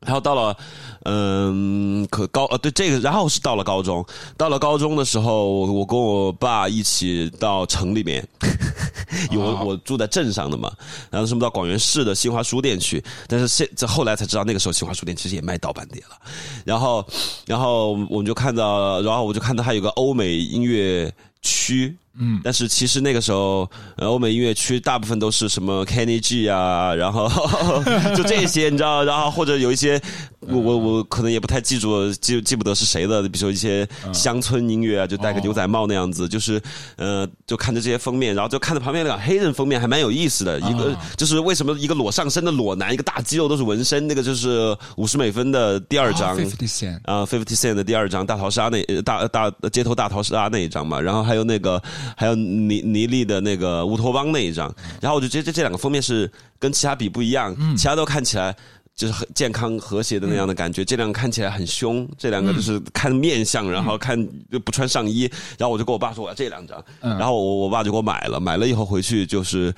[0.00, 0.56] 然后到了，
[1.04, 4.04] 嗯，可高呃，对这个，然后是到了高中，
[4.36, 8.26] 到了高中的时候，我我跟我爸一起到城里面，
[9.30, 10.72] 有我我住在镇上的嘛，
[11.10, 16.16] 然后是到广元市的新华书店去，但是现这后来才知道，那个时候新华书店其实也卖盗版碟了，
[16.64, 17.06] 然后
[17.46, 21.96] 然后我们就看到，然后我就看到它有个欧美音乐区。
[22.20, 27.28] 嗯，但是其实那个时候，呃，欧美音乐区大部分都是什么 Kenny G 啊，然后
[28.16, 30.02] 就这些，你知道，然后或者有一些，
[30.40, 36.60] 我我我可能也不太记住，记记不得是谁的，比如说一些乡村音乐啊，就戴个牛仔帽那样子，就是
[36.96, 46.36] 呃，就看着这些封面，然后就看着旁边那个黑人封面还蛮有意思的，一个就是为什么一个裸上身的裸男，一个大肌肉都是纹身，那个就是五十美分的第二张。
[47.04, 51.82] 啊，Fifty Cent 的第二张大逃杀那呃大大街头大逃杀那一张嘛，然后还有那个
[52.16, 58.54] 还有尼尼利的那个乌托邦那一张，然后我就觉得这这两个封面是跟其他比不一样，其他都看起来。
[58.98, 60.84] 就是很健康和谐的那样的感觉。
[60.84, 64.18] 这两个看起来很凶，这两个就是看面相，然后看
[64.50, 65.30] 就不穿上衣。
[65.56, 69.72] 然后我就跟我爸说我要这两张，嗯然后我我爸就给我买了，买了以后回去就是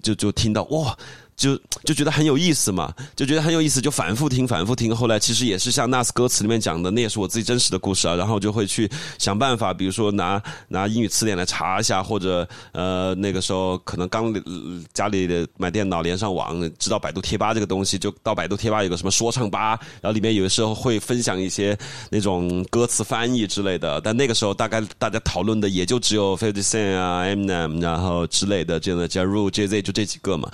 [0.00, 0.96] 就就听到哇。
[1.40, 4.94] 就就觉得很有意思嘛，就觉得很有意思，就反复听，反复听。
[4.94, 8.14] 后来其实也是像 Nas 歌词里面讲的，那也是我自己真实的故事啊。
[8.14, 14.34] 然后就会去想办法，比如说拿拿英语词典来查一下，或者呃那个时候可能刚
[14.92, 21.74] 家里的买电脑连上网，知道百度贴吧这个东西，就到百度贴吧有个什么说唱吧，然后里面有的时候会分享一些
[22.10, 23.98] 那种歌词翻译之类的。
[24.02, 30.50] 但那个时候大概大家讨论的也就只有 Fifty Cent 啊、Eminem 然后之类的这样的 Ja Rule、Jay Z 就这几个嘛。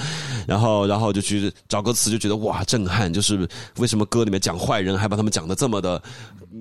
[0.46, 6.02] 然后然后就去找歌词，就觉得哇震撼，就是为什么歌里面讲坏人还把他们讲的这么的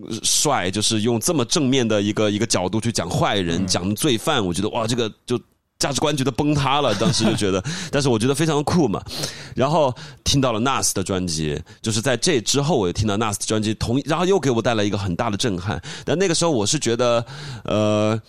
[0.08, 5.42] 呃帅，就是用这么正面的一个 一个角度去讲坏人、讲罪犯，我觉得哇这个就。
[5.78, 9.04] 价值观觉得崩塌了，当时就觉得，但是我觉得非常的酷嘛。
[9.54, 15.80] 然后听到了 Nas 的专辑，就是在这之后，我又听到 Nas 的专辑，同然后又给我带来一个很大的震撼。
[16.06, 17.24] 但那个时候我是觉得，
[17.66, 18.20] 呃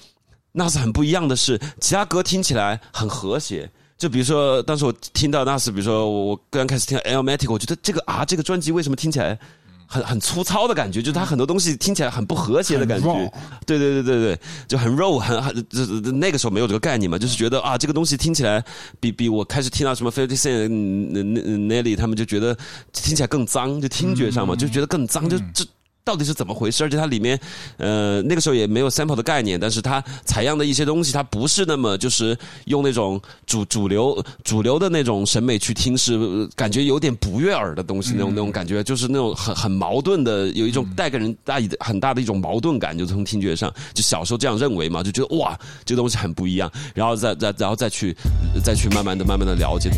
[0.55, 3.71] ，Nas 很不一样的是，其他歌听起来很和谐。
[3.99, 9.39] 就比如说，当时我听到 Nas，比如说我我刚开始听到 Elmatic，我觉得这个啊，这个专辑为什么听起来
[9.87, 11.01] 很很粗糙的感觉？
[11.01, 13.33] 就是它很多东西听起来很不和谐的感觉。
[13.65, 18.63] 对对对对对，就很肉，很很这这那个时候没有这个概念嘛，就是觉得啊，这个东西听起来
[19.01, 22.57] 比比我开始听到什么 Fifty Cent、Nelly 他们就觉得
[22.93, 25.65] 听起来更脏，就听觉上嘛，就觉得更脏，就这。
[26.07, 26.85] 到底是怎么回事？
[26.85, 27.37] 而且它里面，
[27.79, 48.17] 呃，那个时候也没有 sample 的概念，但是它采样的一些东西，它不是那么就是用那种主主流主流的那种审美去听，是呃感觉有点不悦耳的东西，那种那种感觉，就是那种很很矛盾的，有一种带给人大的很大的一种矛盾感，就从听觉上，就小时候这样认为嘛，就觉得哇，这个东西很不一样，然后再再然后再去
[48.65, 49.91] 再去慢慢的慢慢的了解。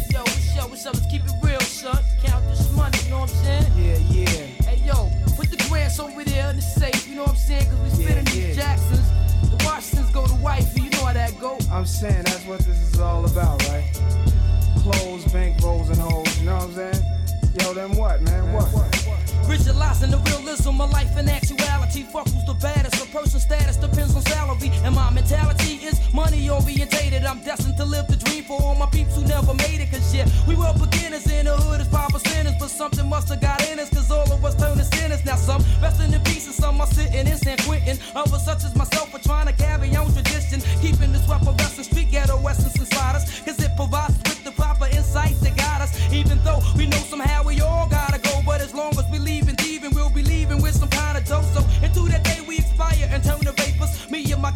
[6.79, 7.67] Safe, you know what I'm saying?
[7.71, 8.63] Cause we spinning Yeah, these yeah.
[8.63, 9.07] Jacksons.
[9.51, 11.59] The Washingtons go to wifey, you know how that go.
[11.73, 13.85] I'm saying that's what this is all about, right?
[14.83, 16.39] Clothes, bank rolls, and hoes.
[16.39, 17.05] You know what I'm saying?
[17.61, 18.53] Yo, then what, man?
[18.53, 18.67] What?
[19.47, 22.03] Visualizing the realism of life and actuality.
[22.03, 22.88] Fuck who's the baddest.
[23.13, 24.71] Person's status depends on salary.
[24.85, 27.25] And my mentality is money orientated.
[27.25, 29.91] I'm destined to live the dream for all my peeps who never made it.
[29.91, 32.59] Cause yeah, we were beginners in the hood as five percenters.
[32.59, 33.91] But something must have got in us.
[33.91, 35.25] Cause all of us turned to sinners.
[35.25, 37.99] Now some resting in peace and some are sitting in San Quentin.
[38.15, 40.61] Others such as myself are trying to carry on tradition.
[40.81, 43.41] Keeping this weapon western street ghetto essence inside us.
[43.41, 45.93] Cause it provides with the proper insights that guide us.
[46.13, 47.98] Even though we know somehow we all gotta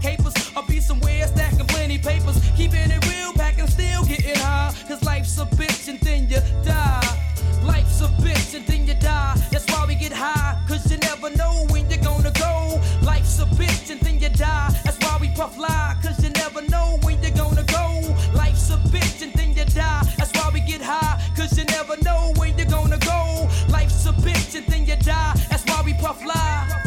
[0.03, 2.37] capers, I'll be somewhere stacking plenty papers.
[2.57, 4.75] Keeping it real, packing still getting high.
[4.89, 7.19] Cause life's a bitch and then you die.
[7.65, 9.35] Life's a bitch and then you die.
[9.53, 10.61] That's why we get high.
[10.69, 12.81] Cause you never know when you're gonna go.
[13.03, 14.71] Life's a bitch and then you die.
[14.85, 15.97] That's why we puff lie.
[16.03, 17.87] Cause you never know when you're gonna go.
[18.35, 20.03] Life's a bitch and then you die.
[20.19, 21.15] That's why we get high.
[21.37, 23.49] Cause you never know when you're gonna go.
[23.69, 25.35] Life's a bitch and then you die.
[25.49, 26.83] That's why we puff lie.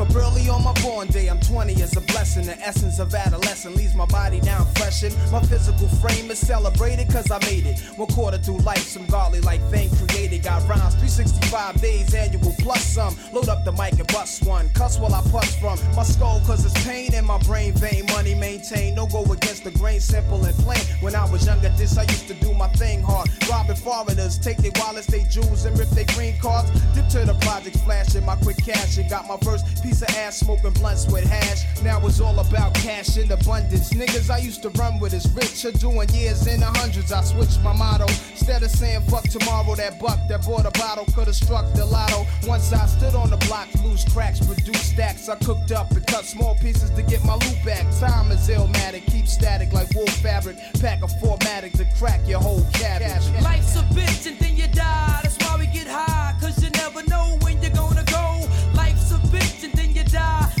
[0.00, 1.28] Up early on my born day.
[1.28, 2.46] I'm 20 is a blessing.
[2.46, 5.14] The essence of adolescence leaves my body down freshened.
[5.30, 7.80] My physical frame is celebrated cause I made it.
[7.96, 10.42] One quarter through life, some godly like thing created.
[10.42, 13.14] Got rhymes 365 days annual plus some.
[13.34, 14.70] Load up the mic and bust one.
[14.70, 18.06] Cuss while I puss from my skull cause it's pain in my brain vein.
[18.06, 18.96] Money maintained.
[18.96, 20.80] No go against the grain, simple and plain.
[21.02, 23.28] When I was younger, this I used to do my thing hard.
[23.50, 26.70] Robbing foreigners, take their wallets, they jewels, and rip their green cards.
[26.94, 30.38] Dip to the projects, flashing my quick cash and got my first piece of ass
[30.38, 31.64] smoking blunts with hash.
[31.82, 33.92] Now it's all about cash in abundance.
[33.92, 37.10] Niggas I used to run with is rich or doing years in the hundreds.
[37.12, 38.06] I switched my motto.
[38.30, 41.84] Instead of saying fuck tomorrow, that buck that bought a bottle could have struck the
[41.84, 42.24] lotto.
[42.46, 45.28] Once I stood on the block, loose cracks, produce stacks.
[45.28, 47.86] I cooked up and cut small pieces to get my loot back.
[47.98, 50.56] Time is illmatic, keep static like wool fabric.
[50.80, 53.26] Pack a formatic to crack your whole cabbage.
[53.42, 55.20] Life's a bitch and then you die.
[55.22, 56.36] That's why we get high.
[56.40, 56.70] Cause you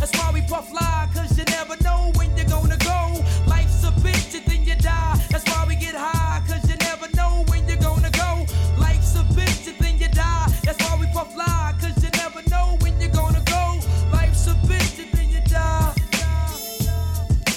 [0.09, 1.07] That's why we puff lie.
[1.13, 3.23] Cause you never know when you're gonna go.
[3.47, 5.17] Life's a bitch and then you die.
[5.29, 6.41] That's why we get high.
[6.47, 8.45] Cause you never know when you're gonna go.
[8.77, 10.47] Life's a bitch and then you die.
[10.63, 11.73] That's why we puff lie.
[11.79, 13.79] Cause you never know when you're gonna go.
[14.11, 15.93] Life's a bitch and then you die.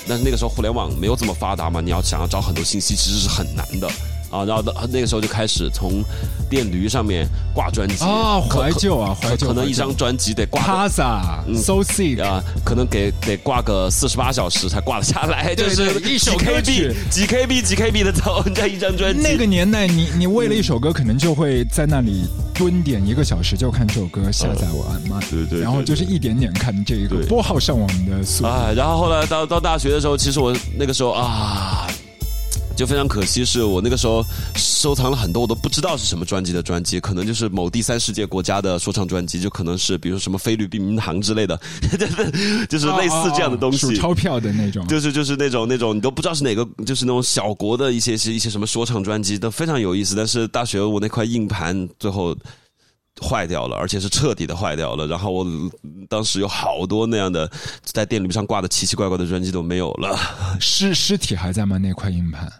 [0.06, 3.86] 但是那个时候互联网没有这么发达嘛，你要想要找很多信息其实是很难的
[4.33, 6.03] 啊，然后到那个时候就开始从
[6.49, 11.21] 电驴上面挂专辑啊可怀旧啊怀旧可能一张专辑得挂个 Casa、
[11.55, 19.21] So Sick 啊，可能给得挂个四十八小时才挂得下来，就是一首歌 KB 曲几 KB 几 KB 的走，这一张专辑。
[19.21, 25.19] 那个年代你，你为了一首歌，可能就会在那里蹲点一个小时，就看这首歌下载完嘛。
[25.29, 28.49] 对对对然后就是一点点看这个对拨号上网的速度。
[28.49, 31.87] 啊，然后后来到到大学的时候，其实我那个时候啊，
[32.75, 41.59] 就非常可惜，是我那个时候收藏了很多我都不知道是什么专辑的专辑，可能就是某第三世界国家的说唱专辑，就可能是比如什么菲律宾民航之类的，
[42.67, 43.85] 就是类似这样的东西。
[43.85, 44.85] 哦哦哦数钞票的那种。
[44.87, 50.15] 就是就是那种那种你都不知道是哪个，就是那种小国的一些一些什么说唱专辑都非常有意思。
[50.15, 52.35] 但是大学我那块硬盘最后
[53.21, 55.07] 坏掉了，而且是彻底的坏掉了。
[55.07, 55.45] 然后我
[56.09, 57.49] 当时有好多那样的
[57.83, 60.17] 在电驴上挂的奇奇怪怪的专辑都没有了，
[60.59, 61.77] 尸尸体还在吗？
[61.77, 62.51] 那块硬盘？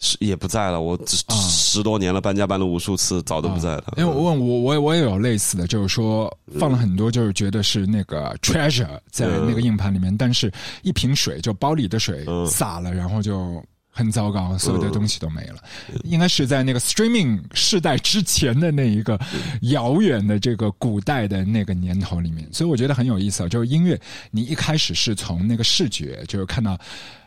[0.00, 0.80] 是也不在了。
[0.80, 3.94] 我十多年了，搬家搬了无数次，早都不在了。
[3.98, 10.50] 因为我问我我我也有类似的，就是说放了很多，就是觉得是那个 treasure 在那个硬盘里面，但是
[10.82, 15.56] 一瓶水就包里的水嗯洒了，然后就很糟糕，所有的东西都没了。
[16.04, 19.20] 应该是在那个 streaming 世代之前的那一个
[19.62, 23.48] 遥远的这个古代的那个年头里面，所以我觉得很有意思啊。
[23.48, 26.78] 就是音乐，你一开始是从那个视觉，就是看到。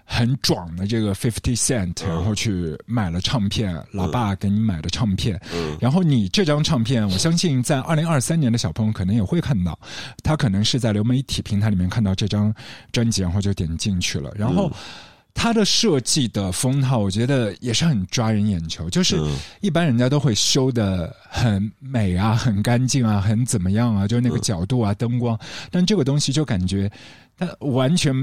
[0.06, 5.40] 很壮的这个 Fifty Cent，然后去买了唱片，老爸给你买的唱片，
[5.80, 9.78] 然后你这张唱片，我相信在二零二三年的小朋友可能也会看到，
[10.24, 12.54] 他可能是在流媒体平台里面看到这张
[12.92, 14.72] 专辑，然后就点进去了，然后。
[15.36, 18.88] 它的设计的封套，我觉得也是很抓人眼球。
[18.88, 19.20] 就是
[19.62, 25.36] 一般人家都会修的很美啊，很干净啊，很怎么样啊，就是那个角度啊、灯光。
[25.72, 26.88] 但这个东西就感觉
[27.36, 28.14] 它完全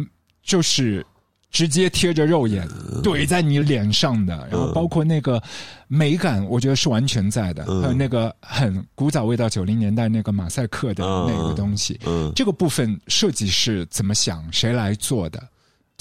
[0.44, 1.04] 就是
[1.50, 2.66] 直接贴着肉眼
[3.02, 5.42] 怼在你脸上的，然后包括那个
[5.88, 7.64] 美感，我觉得是完全在的。
[7.82, 15.42] 还有那个很古早味道，九零年代那个马赛克的那个东西，嗯，这个部分设计是怎么想，谁来做的？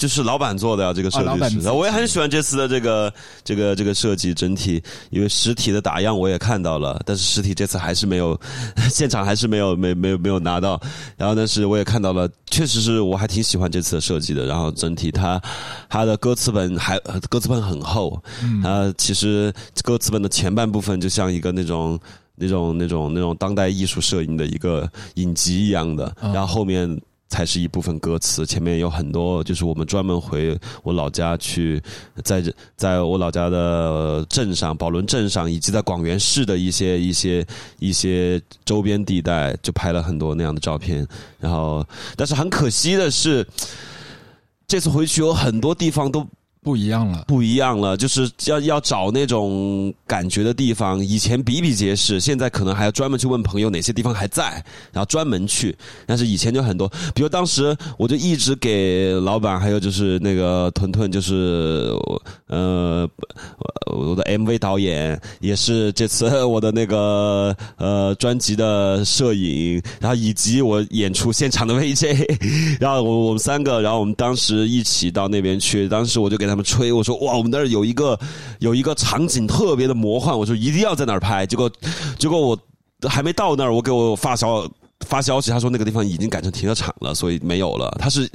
[0.00, 1.70] 就是老板做的啊，这个设计师。
[1.70, 3.12] 我也很喜欢这次的这个
[3.44, 8.40] 这个这个设计整体，因为实体的打样我也看到了，但是实体这次还是没有，
[8.90, 10.80] 现场还是没有没没有没有拿到。
[11.18, 14.46] 然后但是我也看到了，确实是我还挺喜欢这次的设计的。
[14.46, 15.38] 然后整体它
[15.86, 18.18] 它的歌词本还歌词本很厚，
[18.62, 19.52] 它其实
[19.84, 22.00] 歌词本的前半部分就像一个那种。
[22.42, 26.98] 那种、那种、那种当代艺术摄影的一个影集一样的，然后后面
[27.30, 31.80] 才是一部分歌词，前面有很多就是我们专门回我老家去，
[32.24, 37.46] 在这在我老家的镇上宝轮镇上，以及在广元市的一些一些
[37.78, 41.06] 一些周边地带，就拍了很多那样的照片。
[41.38, 43.46] 然后，但是很可惜的是，
[44.66, 46.26] 这次回去有很多地方都
[46.62, 47.24] 不一样了。
[47.26, 55.74] 不一样了，就是要要找那种感觉的地方，以前比比皆是，现在可能还要专门去问朋友哪些地方还在，然后专门去。
[56.06, 61.90] 但是以前就很多，比如当时我就一直给老板，还有就是那个屯屯，就是
[62.48, 63.08] 呃
[63.86, 78.18] 我的 MV 导演，也是这次我的那个呃专辑的摄影，然后以及我演出现场的 VJ，然后我我们三个，然后我们当时一起到那边去，当时我就给他们吹，我说哇，我们那儿有一个
[78.58, 81.46] 有一个场景特别的魔幻，我说一定要在那儿拍。
[81.46, 81.70] 结果
[82.18, 82.58] 结果我
[83.08, 84.68] 还没到那儿，我给我发小
[85.06, 87.94] 发消息，他说那个地方已经改成停车场了，所以没有了。
[87.98, 88.30] 他是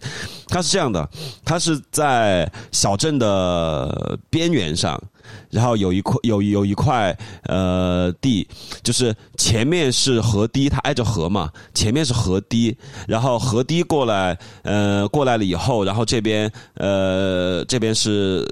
[0.48, 1.10] 他是这样的，
[1.44, 5.02] 他是在小镇的边缘上。
[5.50, 8.48] 然后有一块有有一块呃地，
[8.84, 18.46] 就是前面是河堤，它挨着河嘛，前面是河堤，然后河堤过来，呃过来了以后，然后这边呃这边是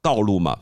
[0.00, 0.56] 道路嘛，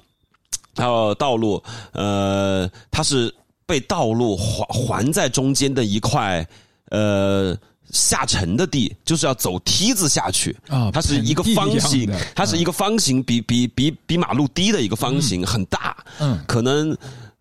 [0.75, 3.33] 然后道路呃它是
[3.67, 6.47] 被道路环环在中间的一块
[6.91, 7.57] 呃。
[7.91, 10.55] 下沉的地就是要走梯子下去。
[10.69, 16.39] 啊它是一个方形，它是一个方形，比比比比马路低的一个方形，很大，嗯。
[16.47, 16.95] 可能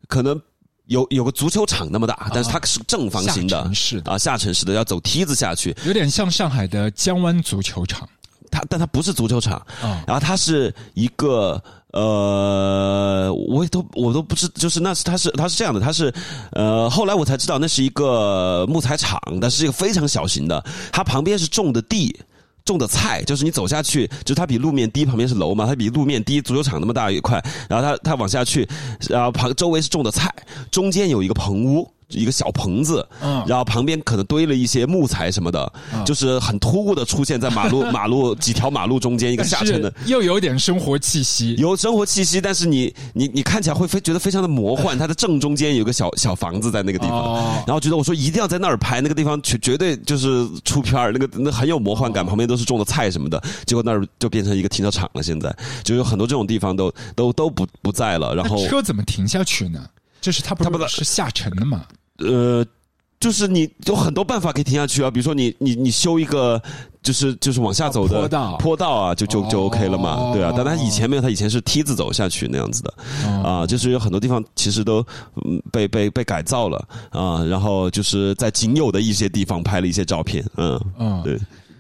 [0.08, 0.42] 可能
[0.86, 3.70] 有有个足球场那么大，但是它是正方形的。
[3.74, 4.14] 是的。
[4.14, 8.08] 啊，下沉式的要走梯子下去，有点像上海的江湾足球场。
[8.50, 10.02] 它但它不是足球场，啊。
[10.08, 11.62] 然后它是一个
[11.94, 16.14] 呃，我也都我都不知，就是那是它是它是这样的，它是
[16.52, 22.16] 呃，后来我才知道那是一个木材厂，但是一个非常小型的，它旁边是种的地。
[22.66, 28.68] 种的菜就是你走下去，就是它比路面低，旁边是楼嘛，它比路面低，足球场那么大一块，然后它它往下去，
[29.08, 30.30] 然后旁周围是种的菜，
[30.70, 35.74] 中间有一个棚屋，一个小棚子，嗯然后旁边可能堆了一些木材什么的，
[36.06, 39.94] 就是很突兀的出现在马路 马路几条马路中间一个下沉的。
[40.06, 41.56] 又有点生活气息。
[41.58, 44.98] 有生活气息，但是你你你看起来会非觉得非常的魔幻。
[44.98, 53.42] 它的正中间有个小小房子在那个地方，哦然后觉得我说一定要在那儿拍，那个地方绝绝对就是出片儿，那个那很有魔幻感，旁边都是种的菜什么的。
[53.66, 58.34] 结果那儿就变成一个停车场了，现在就有很多这种地方都都都不不在了。
[58.34, 59.86] 然后车怎么停下去呢？
[60.28, 61.86] 就是它不是是下沉的嘛？
[62.18, 62.66] 呃，
[63.18, 66.62] 就是你有很多办法可以停下去啊，比如说你你你修一个
[67.02, 70.52] 就是就是往下走的坡道坡道啊，就就就 OK 了嘛，哦对啊。
[70.54, 75.00] 但他以前没有，他以前是梯子走下去那样子的哦啊，就是有很多地方其实都
[75.46, 81.40] 嗯被被被改造了啊，然后就是在仅有的一些地方拍了一些照片，嗯嗯，对。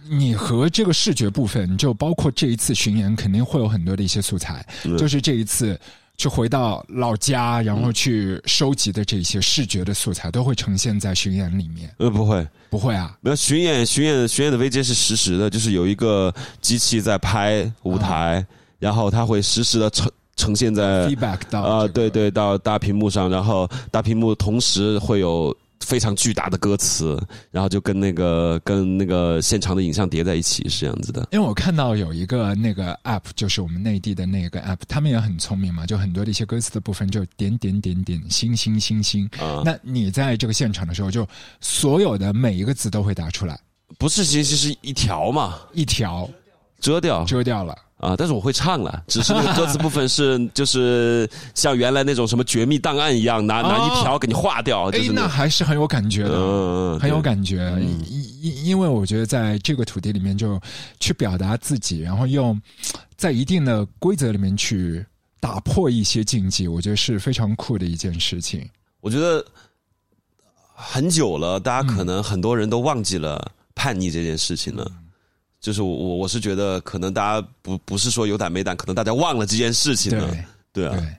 [0.10, 4.66] 你和这个视觉部分，就包括这一次巡演，肯定会有很多的一些素材，
[4.98, 5.78] 就是这一次。
[6.18, 11.94] 去回到老家，然后去收集的这些视觉的素材，都会呈现在巡演里面。
[12.00, 13.16] 呃，不会，不会啊？
[13.22, 18.44] 没有巡演，巡演巡演的 VJ 是实时的，就是有一个机器在拍舞台，
[18.80, 27.18] 然后它会实时的呈呈现在 feedback 到啊、这个对对，到大屏幕上，然后大屏幕同时会有非常巨大的歌词，
[27.52, 31.28] 然后就跟那个跟那个现场的影像叠在一起，是这样子的。
[31.32, 39.30] 因为我看到有一个那个 app，就是我们内地的那个 app，他们也很聪明嘛，就很多的一些歌词的部分就点点点点星星星星。
[39.40, 41.28] 啊那你在这个现场的时候，就
[41.62, 43.60] 所有的每一个字都会打出来，
[43.98, 46.30] 不是，其实是一条嘛，一条
[46.80, 47.76] 遮掉遮掉了。
[47.98, 56.36] 啊，但是我会唱了，只是那个歌词部分是就是像原来那种什么绝密档案一样，拿拿一条给你划掉，就哎是，那还是很有感觉的。
[56.36, 60.60] 嗯嗯很有感觉，因因因为我觉得在这个土地里面，就
[61.00, 62.60] 去表达自己，然后用
[63.16, 65.04] 在一定的规则里面去
[65.40, 68.68] 打破一些禁忌，我觉得是非常酷的一件事情。
[69.02, 69.44] 我觉得
[70.74, 74.92] 很久了，大家可能很多人都忘记了叛逆这件事情了。
[75.60, 80.30] 就是我我我是觉得，可能大家不不是说有胆没胆，可能大家忘了这件事情了。
[80.74, 81.18] 对对啊，对，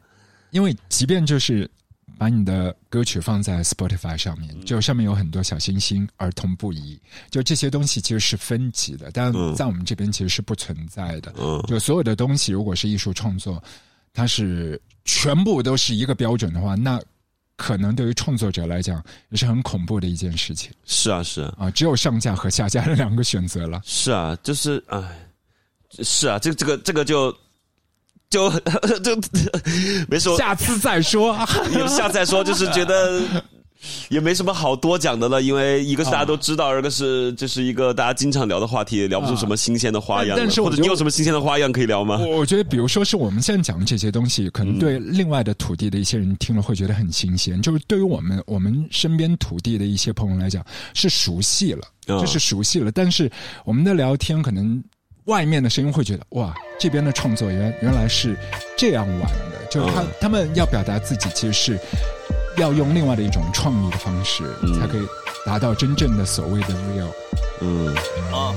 [0.51, 1.69] 因为即便就是
[2.17, 11.35] 把你的歌曲放在 Spotify 上面，就上面有很多小星星，儿童不宜，就这些东西其实是分级的，但嗯在我们这边其实是不存在的。
[11.39, 13.63] 嗯就所有的东西，如果是艺术创作，
[14.13, 17.01] 它是全部都是一个标准的话，那
[17.59, 21.71] 可能对于创作者来讲也是很恐怖的一件事情是啊是啊啊！
[21.73, 23.83] 只有上架和下架的两个选择了。
[23.85, 25.29] 是啊，就是哎，
[26.03, 27.31] 是啊，这这个这个就
[28.31, 28.49] 就
[29.03, 29.17] 就
[30.09, 31.37] 没说，下次再说。
[31.75, 33.21] 也下次再说，就是觉得。
[34.11, 40.35] 也没什么好多讲的了，因为一个是大家都知道，二个是 这是一个大家经常聊的话题，聊不出什么新鲜的花样了。
[40.37, 42.19] 但但是或者你有什么新鲜的花样可以聊吗？
[42.21, 47.61] 我我觉得，比如说是我们现在讲的这些东西，可嗯能对另外的土地的一些人听了会觉得很新鲜。
[47.63, 50.65] 就是对于我们我们身边土地的一些朋友来讲，
[50.95, 52.91] 是熟悉了，嗯就是熟悉了。
[52.91, 53.31] 但是
[53.65, 54.83] 我们的聊天，可能
[55.27, 58.37] 外面的声音会觉得，哇，这边的创作原原来是
[58.77, 59.59] 这样玩的。
[59.71, 61.79] 就是他、嗯他们要表达自己，其实是
[62.59, 64.43] 要用另外的一种创意的方式，
[64.79, 65.07] 才可以
[65.47, 67.09] 达到真正的所谓的 real。
[67.61, 67.95] 嗯，
[68.33, 68.53] 啊，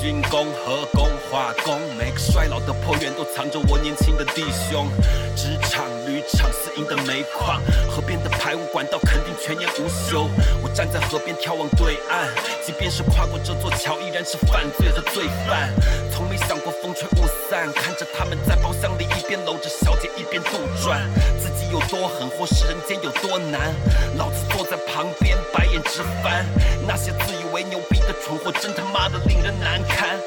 [0.00, 4.88] 军工、核工、化工，每个衰老的破院都藏着我年轻的弟兄。
[5.36, 10.28] 职场、旅场、私营的煤矿，河边的排污管道肯定全年无休。
[10.62, 12.28] 我站在河边眺望对岸，
[12.64, 15.72] 即便是跨过这座桥，依然是犯罪和罪犯。
[16.12, 20.98] 从没想过风吹雾散，看着他们在包厢里一边搂着小姐一边杜撰，
[21.38, 23.72] 自己有多狠，或是人间有多难。
[24.16, 26.44] 老子坐在旁边白眼直翻，
[26.86, 30.18] 那些自以为牛逼的蠢货，真他妈的令人难堪。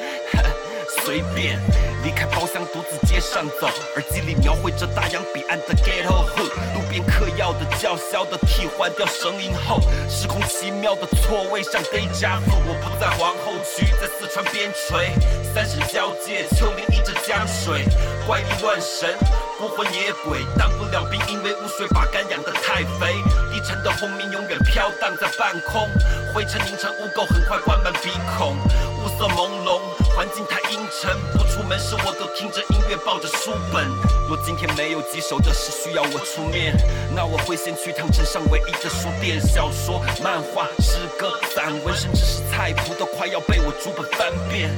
[1.05, 1.59] 随便
[2.01, 12.39] 离开包厢，独自街上走，耳机里描绘着大洋彼岸的 ghetto hood，路边嗑药的叫嚣的替换掉声音后，时空奇妙的错位像 day 加。
[12.47, 15.11] 我不在皇后区，在四川边陲，
[15.53, 17.83] 三省交界，丘陵依着江水，
[18.25, 19.13] 怪力乱神。
[19.59, 23.13] 孤魂野鬼当不了兵，因为污水把肝养得太肥。
[23.51, 25.87] 低沉的轰鸣永远飘荡在半空，
[26.33, 28.55] 灰尘凝成污垢，很快灌满鼻孔。
[29.03, 29.79] 雾色朦胧，
[30.15, 33.89] 环境太阴沉，不出门时我都听着音乐，抱着书本。
[34.29, 36.75] 若今天没有棘手的事需要我出面，
[37.15, 39.41] 那我会先去趟镇上唯一的书店。
[39.41, 44.69] 小说、漫画、诗歌、散文，甚至是菜谱，都快要被我逐本翻遍。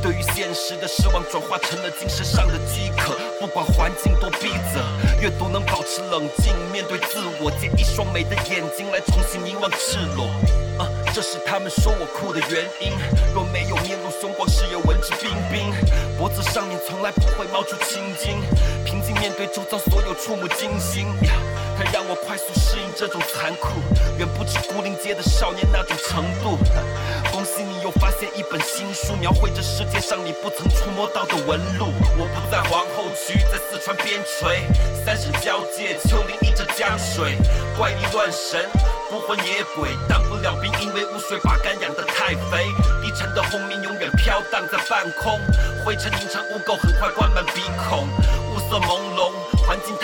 [0.00, 3.18] 对于现实的失望，转化成了精神上的饥渴。
[3.40, 10.30] 不管环境多逼仄，阅读能保持冷静，面对自我，借一双美的眼睛来重新凝望赤裸。
[11.14, 12.92] 这是他们说我酷的原因。
[13.34, 15.72] 若没有面露凶光，是有文质彬彬，
[16.18, 18.40] 脖子上面从来不会冒出青筋。
[18.84, 21.06] 平静面对周遭所有触目惊心。
[21.22, 21.32] 呀
[21.76, 23.80] 它让我快速适应这种残酷，
[24.18, 26.58] 远不止孤零街的少年那种程度。
[27.32, 31.88] 恭喜你又发现一本新书，描绘着世界上你不曾触摸到的纹路。
[32.16, 34.62] 我不在皇后区，在四川边陲，
[35.04, 37.36] 三省交界，丘陵依着江水，
[37.76, 38.70] 怪力乱神。
[39.10, 42.66] 孤魂野鬼当不了兵，因为污水把肝养得太肥。
[43.02, 45.40] 低沉的轰鸣永远飘荡在半空，
[45.84, 48.08] 灰尘凝成污垢，很快灌满鼻孔。
[48.54, 49.32] 雾色朦胧，
[49.66, 49.94] 环境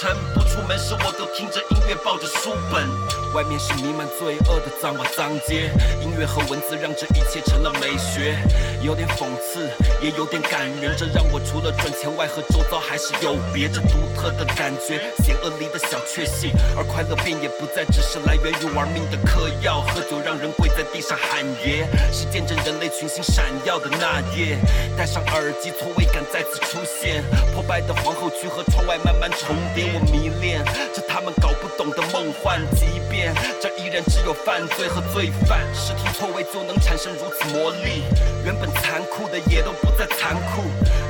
[0.00, 2.88] 晨，不出门时我都听着音乐，抱着书本。
[3.34, 5.70] 外面是弥漫罪恶的脏话脏街，
[6.02, 8.36] 音乐和文字让这一切成了美学，
[8.82, 9.70] 有点讽刺，
[10.02, 10.94] 也有点感人。
[10.98, 24.58] 这让我除了赚钱外，和周遭还是有别着独特的感觉，险恶里的小确幸，而快乐便也不再只是来源于玩命的嗑药，喝酒让人跪在地上喊爷，是见证人类群星闪耀的那夜。
[24.94, 27.24] 戴上耳机，错位感再次出现，
[27.54, 30.64] 破败的皇后区和窗外慢慢重叠，我迷恋
[30.94, 38.02] 这他们搞不懂的梦幻，即便这依然只有犯罪和罪犯，视听错位就能产生如此魔力，
[38.42, 40.64] 原本残酷的也都不再残酷，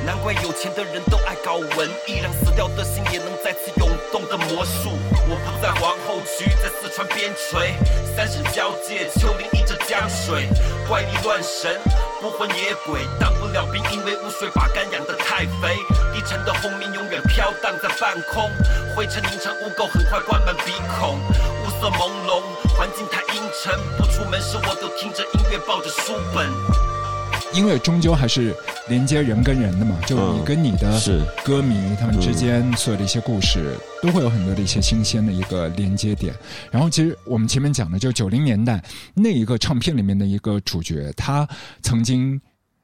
[0.05, 4.91] 难怪有钱的人都爱搞文艺，让死掉的心也能再次涌动的魔术。
[5.29, 7.71] 我不在皇后区，在四川边陲，
[8.15, 10.49] 三省交界，丘陵依着江水，
[10.89, 11.79] 怪力乱神。
[12.19, 15.75] 孤魂野鬼当不了兵，因为污水把肝养得太肥。
[16.23, 18.49] 低沉的轰鸣永远飘荡在半空，
[18.95, 21.19] 灰尘凝成污垢，很快灌满鼻孔。
[21.19, 22.41] 雾色朦胧，
[22.77, 26.49] 环境太阴沉，不出门时我都听着音乐，抱着书本。
[27.53, 28.55] 音乐终究还是
[28.87, 30.97] 连接人跟人的嘛，就你跟你的
[31.43, 36.33] 歌迷他们之间所有的一些故事，都会有很多的一些新鲜的一个连接点。
[36.71, 38.81] 然后，其实我们前面讲的，就九零年代
[39.13, 41.45] 那一个唱片里面的一个主角，他
[41.81, 42.39] 曾经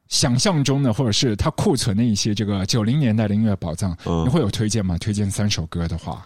[0.10, 4.98] 想象中的，或者是他库存的一些这个九零年代的音乐宝藏，嗯你会有推荐吗？
[4.98, 6.26] 推荐三首歌的话，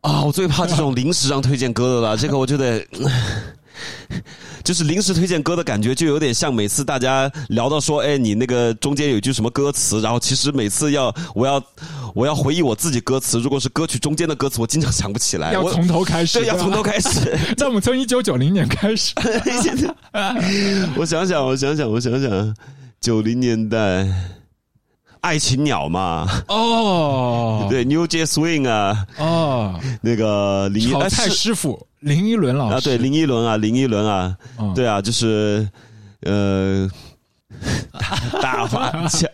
[0.00, 2.84] 啊，我最怕这种临时让推荐歌的了，这个我就得。
[4.64, 11.62] 就是临时推荐歌的感觉，就有点像每次大家聊到说，哎，你那个中间有一句什么歌词，然后其实每次要我要
[12.14, 16.82] 我要回忆我自己歌词，如果是歌曲中间的歌词，我经常想不起来，我要从头开始，对，要从头。
[16.82, 17.38] 开始。
[17.58, 19.12] 那我们从一九九零年开始，
[20.96, 22.56] 我想想，我想想，我想想，
[23.06, 24.04] 九零年代，
[25.20, 32.74] 爱情鸟嘛，哦， 对，New J Swing 啊，哦，那个林一炒菜哎是师傅林依轮老师。
[32.74, 35.68] 啊，对，林依轮啊，林依轮啊，嗯对啊，就是
[36.22, 36.90] 呃，
[38.42, 39.30] 大花枪，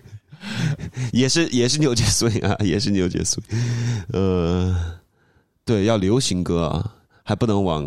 [1.12, 3.42] 也是也是牛杰 swing 啊，也是牛杰 swing，
[4.14, 4.74] 呃，
[5.66, 6.90] 对，要流行歌啊，
[7.22, 7.86] 还不能往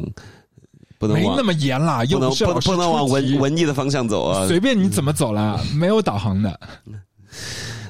[1.02, 6.60] 不能没那么严啦，又不能不能往文文艺的方向走啊，随便你怎么走啦，没有导航的。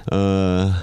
[0.05, 0.73] 呃。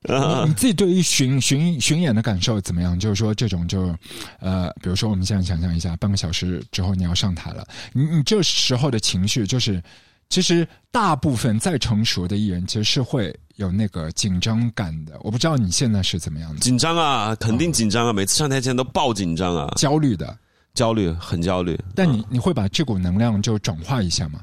[0.00, 0.14] 你
[0.46, 2.98] 你自己对于巡巡巡演的感受怎么样？
[2.98, 3.94] 就是说这种就，
[4.38, 9.82] 呃，比如说我们现在想象一下，半个小时之后你要上台了，你你这时候的情绪就是，
[10.30, 15.18] 其实大部分再成熟的艺人其实是会有那个紧张感的。
[15.20, 18.12] 我不知道你现在是怎么样的，紧张啊，肯定紧张啊！
[18.12, 20.34] 每次上台前都爆紧张啊，焦虑的。
[20.78, 21.76] 焦虑，很焦虑。
[21.94, 24.38] 但你你会把这股能量就转化一下吗？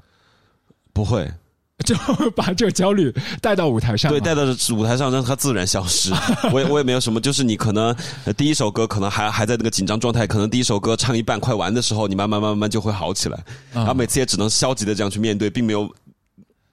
[0.92, 1.32] 不会，
[1.86, 1.96] 就
[2.32, 4.44] 把这个焦虑带到舞台上，对，带到
[4.76, 6.12] 舞台上让它自然消失。
[6.52, 13.42] 我也我也没有什么，就是你可能呃第一首歌可能还还在那个紧张状态，可能第一首歌唱一半快完的时候，你慢慢慢慢慢就会好起来。
[13.74, 15.90] 然后每次也只能消极的这样去面对，并没有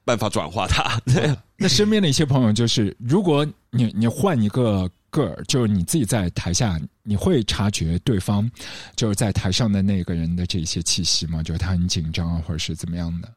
[0.05, 0.99] 办法转化它。
[1.05, 8.51] 对， 那身边的一些朋友，就是如果你你换一个个儿，就是你自己在台下，你会察觉对方
[8.97, 11.43] 就是在台上的那个人的这些气息吗？
[11.43, 13.33] 就是他很紧张啊，或者是怎么样的？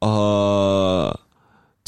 [0.00, 1.20] 呃，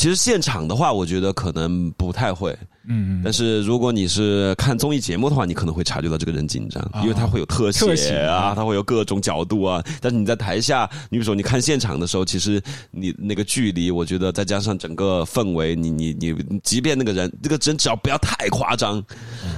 [0.01, 2.57] 其实现场的话，我觉得可能不太会。
[2.89, 9.85] 嗯，但是如果你是看综艺节目的话，你可能会察觉到这个人紧张，因为他会有特写啊，他会有各种角度啊。
[10.01, 12.59] 但是你在台下，你比如说你看现场的时候，其实
[12.91, 16.35] 你那个距离，我觉得再加上整个氛围，你你你，
[16.65, 19.05] 即便那个人，这个人只要不要太夸张，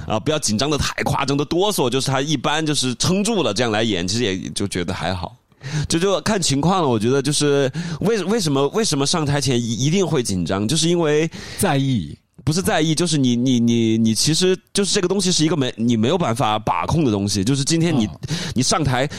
[0.05, 5.33] 啊，不要紧张的太夸张的哆嗦，就是他一般就是撑住了这样来演，其实也就觉得还好。
[5.87, 17.43] 这就看情况了，我觉得就是为为什么为什么上台前一一定会紧张，就是因为在意，不是在意，就是你你你你，其实就是这个东西是一个没你没有办法把控的东西。
[17.43, 18.19] 就是今天你、哦
[18.55, 19.09] 你上台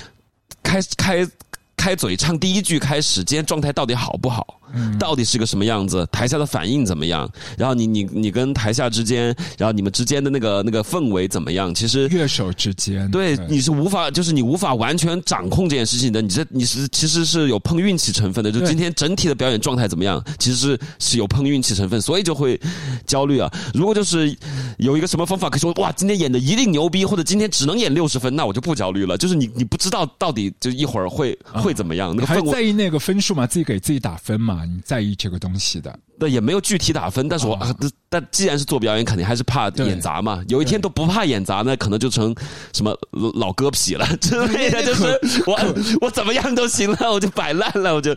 [0.62, 1.28] 开开
[1.76, 4.60] 开嘴唱第一句开始，今天状态到底好不好？
[4.98, 16.22] 到底是个什么样子，台下的反应怎么样，然后你你你跟台下之间，然后你们之间的那个那个氛围怎么样，其实乐手之间，对，你是无法，就是你无法完全掌控这件事情的。
[16.22, 18.50] 你这你是其实是有碰运气成分的。
[18.50, 22.60] 就今天整体的表演状态怎么样，其实是是有碰运气成分，所以就会
[23.06, 23.50] 焦虑啊。
[23.74, 24.36] 如果就是
[24.78, 29.16] 有一个什么方法可以说哇，今天演的一定牛逼，或者今天只能演六十分，那我就不焦虑了。
[29.18, 33.46] 就是你你不知道到底就一会儿会会怎么样，那你还个氛围在意那个分数嘛？
[33.46, 34.63] 自己给自己打分嘛？
[34.64, 35.98] 你在意这个东西的。
[36.18, 37.76] 对，也没有具体打分，但是我、哦啊
[38.08, 40.40] 但既然是做表演，肯定还是怕演砸嘛。
[40.46, 42.32] 有一天都不怕演砸，那可能就成
[42.72, 42.96] 什么
[43.34, 45.58] 老歌痞了 之类的，就是 我
[46.02, 48.14] 我怎么样都行了，我就摆烂了，我就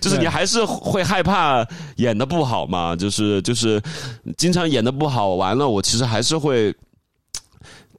[0.00, 3.82] 就是你还是会害怕演的不好嘛，就是就是
[4.36, 6.72] 经常演的不好，完了我其实还是会。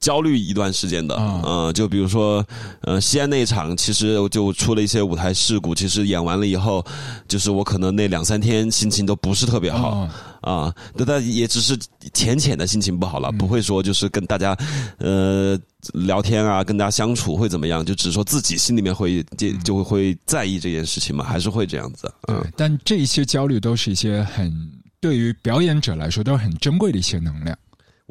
[0.02, 2.44] 焦虑一段时间的，啊嗯、就比如说，
[2.80, 5.72] 呃，西安那一场，其实就出了一些舞台事故。
[5.72, 6.84] 其实演完了以后，
[7.28, 9.90] 就是我可能那两三天心情都不是特别好。
[9.90, 10.10] 哦
[10.42, 11.78] 啊，但但也只是
[12.12, 14.58] 浅浅的心情不好嗯了，不会说就是跟大家
[14.98, 15.56] 呃
[15.92, 22.12] 聊天啊，跟大家相处会怎么样，就只是说自己心里面会就就会在意这件事情嘛，还是会这样子。
[22.26, 24.52] 对嗯，，但这一些焦虑都是一些很
[25.00, 27.56] 对于表演者来说都是很珍贵的一些能量。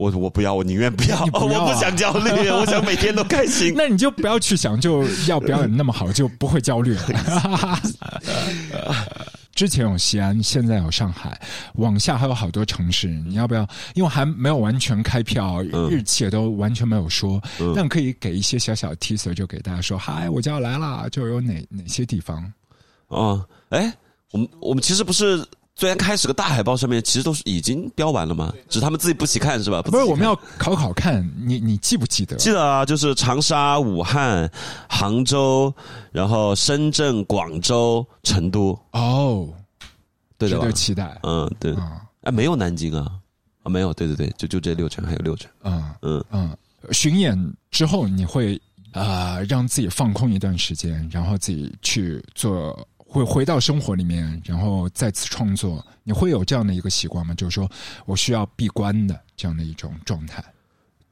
[0.02, 3.72] 我我不要，我宁愿不要，不要啊 我不想焦虑， 我想每天都开心。
[3.78, 7.80] 那你就不要去想，就要表演那么好，就不会焦虑了。
[9.54, 11.40] 之前有西安，现在有上海，
[11.76, 13.08] 往下还有好多城市。
[13.08, 13.68] 你要不要？
[13.94, 17.40] 因为还没有完全开票，嗯日期也都完全没有说，
[17.76, 22.52] 但可以给一些小小的 teaser，就给大家说：“嗨，我就要来了。”就有哪哪些地方？
[23.10, 23.94] 哦，哎，
[24.32, 25.46] 我们我们其实不是
[25.82, 28.54] 最先开始个大海报上面其实都是已经标完了吗？
[28.70, 29.82] 只是他们自己不喜看是吧？
[29.82, 32.36] 不是，我们要考考看你，你记不记得？
[32.36, 34.48] 记得啊，就是长沙、武汉、
[34.88, 35.74] 杭州，
[36.12, 39.50] 然后深圳、广州、成都，哦，
[40.38, 40.72] 对的吧值得？
[40.72, 41.20] 期待。
[41.24, 41.74] 嗯，对。
[41.74, 43.14] 啊哎，没有南京啊，
[43.64, 45.50] 啊，没有，对对对，就就这六城，还有六城。
[45.64, 46.58] 嗯嗯，嗯，
[46.92, 47.36] 巡演
[47.72, 48.56] 之后你会
[48.92, 55.86] 啊、呃让自己放空一段时间，然后自己去做，会回到生活里面，然后再次创作。
[56.04, 57.34] 你会有这样的一个习惯吗？
[57.36, 57.70] 就是说
[58.06, 60.42] 我需要闭关的这样的一种状态。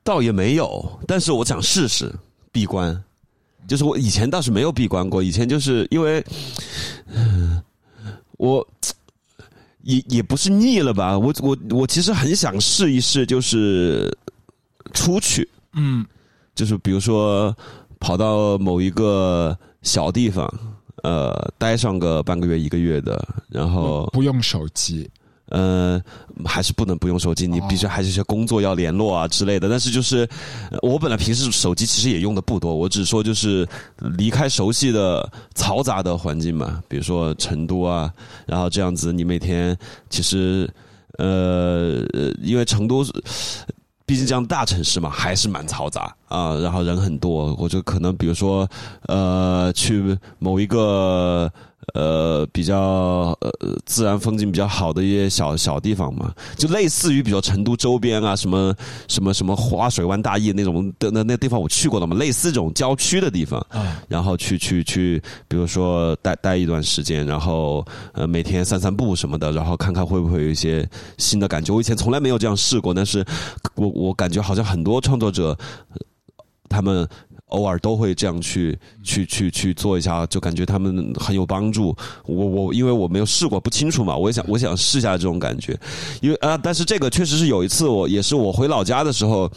[0.01, 2.13] 倒也没有，但是我想试试
[2.53, 3.03] 闭关。
[3.67, 6.25] 就是我以前倒是没有闭关过，以前就是因为，
[7.07, 7.61] 嗯
[8.37, 8.65] 我
[9.81, 14.17] 也也不是腻了吧，我我我其实很想试一试，就是
[14.93, 16.07] 出去，嗯，
[16.55, 17.55] 就是比如说
[17.99, 20.51] 跑到某一个小地方，
[21.03, 25.09] 呃，待上个半个月一个月的，然后不用手机。
[25.51, 25.99] 呃，
[26.45, 29.67] 还是不能不用手机，你必须还是一些工作要联络啊之类的。
[29.67, 30.29] 但是就是，
[30.69, 38.13] 呃我本来平时手机其实也用的不多，我只说就是离开熟悉的嘈杂的环境嘛，比如说成都啊，
[38.45, 39.75] 然后这样子，你每天
[40.07, 40.69] 其实
[41.17, 43.11] 呃，呃因为成都是。
[44.09, 48.67] 毕竟这样大城市嘛，还是蛮嘈杂啊，然后人很多，我就可能比如说，
[49.03, 51.47] 呃，去某一个
[51.93, 52.77] 呃比较
[53.41, 53.51] 呃
[53.85, 58.75] 自然风景比较好的一些小小地方嘛，就类似于比如说成都周边啊，什么
[59.07, 64.01] 什么什么花水湾大邑那种的那那地方我去过了嘛，类似这种郊区的地方，啊。
[64.07, 70.87] 然后去去去，比如说待待一段时间，然后呃每天散散步什么的，然后看看会不会有一些
[71.17, 71.73] 新的感觉。
[71.73, 73.23] 我以前从来没有这样试过，但是
[73.75, 75.57] 我我感觉好像很多创作者，
[75.89, 75.97] 呃
[76.69, 77.07] 他们
[77.49, 81.95] 偶尔都会这样去去去去做一下，就感觉他们很有帮助。
[82.25, 85.77] 我我因为我没有试过，不清楚嘛，我也想我想试一下这种感觉，
[86.21, 89.51] 因为啊，但是这个确实是有一次我也是我回老家的时候，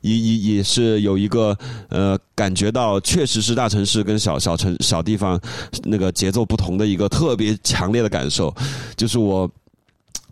[0.00, 1.56] 也也也是有一个
[1.88, 5.40] 呃感觉到确实是大城市跟小小城小地方
[5.84, 8.54] 那个节奏不同的一个特别强烈的感受，
[8.96, 9.50] 就是我。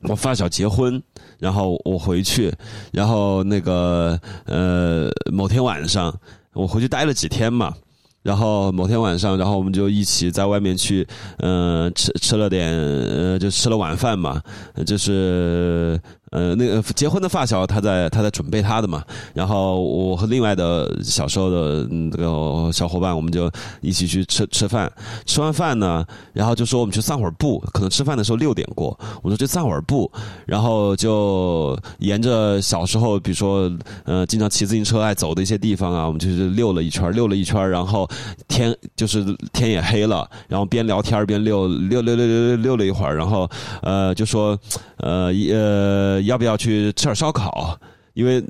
[0.03, 1.03] 我发小结婚，
[1.39, 2.53] 然后我回去，
[2.93, 6.15] 然后那个呃某天晚上
[6.57, 7.75] 我回去待了几天嘛，
[8.23, 11.07] 然后某天晚上，然后我们就一起在外面去，
[11.39, 14.43] 嗯吃吃了点呃就吃了晚饭嘛，
[14.87, 16.01] 就是
[16.37, 24.93] 呃那个结婚的发小他在他在准备他的嘛，然后我和另外的小时候的嗯这个小伙伴我们就一起去吃吃饭，
[25.25, 30.13] 吃完饭呢，然后就说我们去散会儿步，可能吃饭的时候六点过，我说去散会儿步，
[30.45, 33.73] 然后就沿着小时候比如说
[34.05, 38.07] 呃经常骑自行车爱走的一些地方啊，我们就是溜了一圈，溜了一圈，然后
[38.47, 39.25] 天就是
[39.55, 43.49] 天也黑了，然后边聊天边溜溜溜溜溜溜溜了一会儿，然后
[43.81, 44.59] 呃就说
[44.99, 47.79] 呃一呃要不要去吃点烧烤，
[48.15, 48.45] 因为。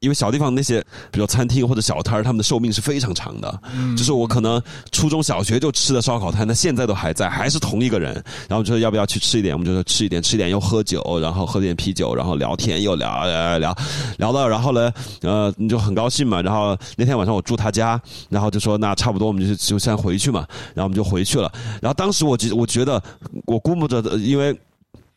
[0.00, 3.60] 因为小地方那些，比如餐厅或者小摊儿，他们的寿命是非常长的。
[3.74, 4.62] 嗯就是我可能
[4.92, 8.14] 初中小学就吃的烧烤摊，那现在都还在，还是同一个人。
[8.48, 13.76] 然后就说要不要去吃一点，我们就说吃一点，吃一点又喝酒，然后喝点啤酒，然后聊天又聊聊聊
[14.18, 16.40] 聊到，然后呢，呃，你就很高兴嘛。
[16.40, 21.52] 然后那天晚上我住他家，然后就说那差不多我们就就先回去嘛，然后我们就回去了。
[21.82, 23.02] 然后当时我觉我觉得
[23.46, 24.56] 我估摸着，呃因为。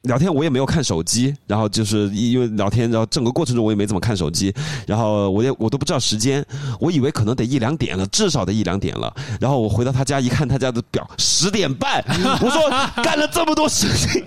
[0.03, 4.51] 聊天我也没有看手机，然后就是因为聊天，然后整个过程中我也没怎么看手机，
[4.87, 6.43] 然后我也我都不知道时间，
[6.79, 9.13] 我以为可能得一两点了，至少得一两点了。
[9.39, 12.03] 然后我回到他家一看他家的表，十点半，
[12.41, 12.67] 我说
[13.03, 14.25] 干了这么多事情，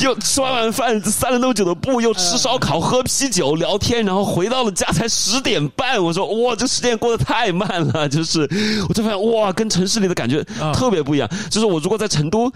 [0.00, 6.00] 又吃完晚饭散了那么久的步，又吃烧烤、喝啤酒、聊天，然后回到了家才十点半。
[6.00, 8.48] 我说哇，这时间过得太慢了，就是
[8.88, 11.28] 我就发现哇，跟城市里的感觉特别不一样。
[11.50, 12.48] 就是我如果在成都。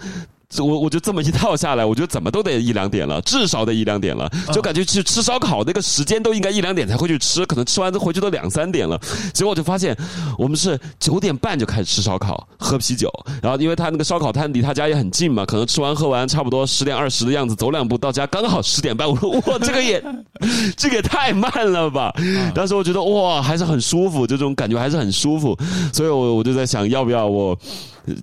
[0.59, 8.97] 我我就这么一套下来，我觉得怎么都得一两点了，至少得一两点了，就感觉去吃烧烤那个时间都应该一两点才会去吃，可能吃完之后回去都两三点了。
[9.33, 9.95] 结果我就发现，
[10.37, 19.07] 我们是九点半就开始吃烧烤、喝啤酒，然后因为他那个烧烤摊离他家也很近嘛，可能吃完喝完差不多十点二十的样子，走两步到家刚好十点半。
[19.07, 20.01] 我说哇，这个也
[20.77, 22.13] 这个也太慢了吧！
[22.55, 25.57] 当时我觉得哇，还是很舒服，这种感觉还是很舒服，
[25.91, 27.57] 所以我我就在想，要不要我。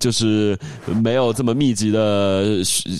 [0.00, 0.58] 就是
[1.02, 2.44] 没有这么密集的，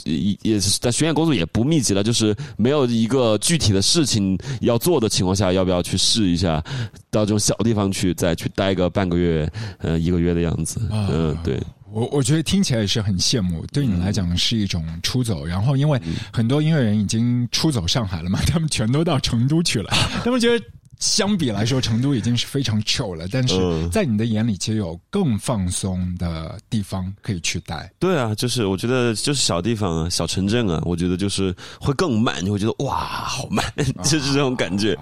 [0.04, 6.62] 也也是但巡演工作也不密集了，就是没有一个具体的事情要做的情况下，要不要去试一下，
[7.10, 11.60] 到这种小地方去再去待个半个月，呃，一个月的样子，嗯，对。
[11.90, 15.46] 我我觉得听起来也是很羡慕，对你来讲是一种出走。
[15.46, 16.00] 然后因为
[16.32, 19.90] 很多音乐人已经出走上海了嘛，他们全都到成都去了，
[20.24, 20.64] 他们觉得。
[20.98, 27.92] 相比来说，成都已经是非常 chill 了，但是在你的眼里，其实有更放松的地方可以去待。
[27.98, 33.64] 对啊，就是我觉得就是小地方啊，小城镇啊，我觉得就是会更慢，你会觉得哇，好慢，
[34.04, 34.98] 就是这种感觉。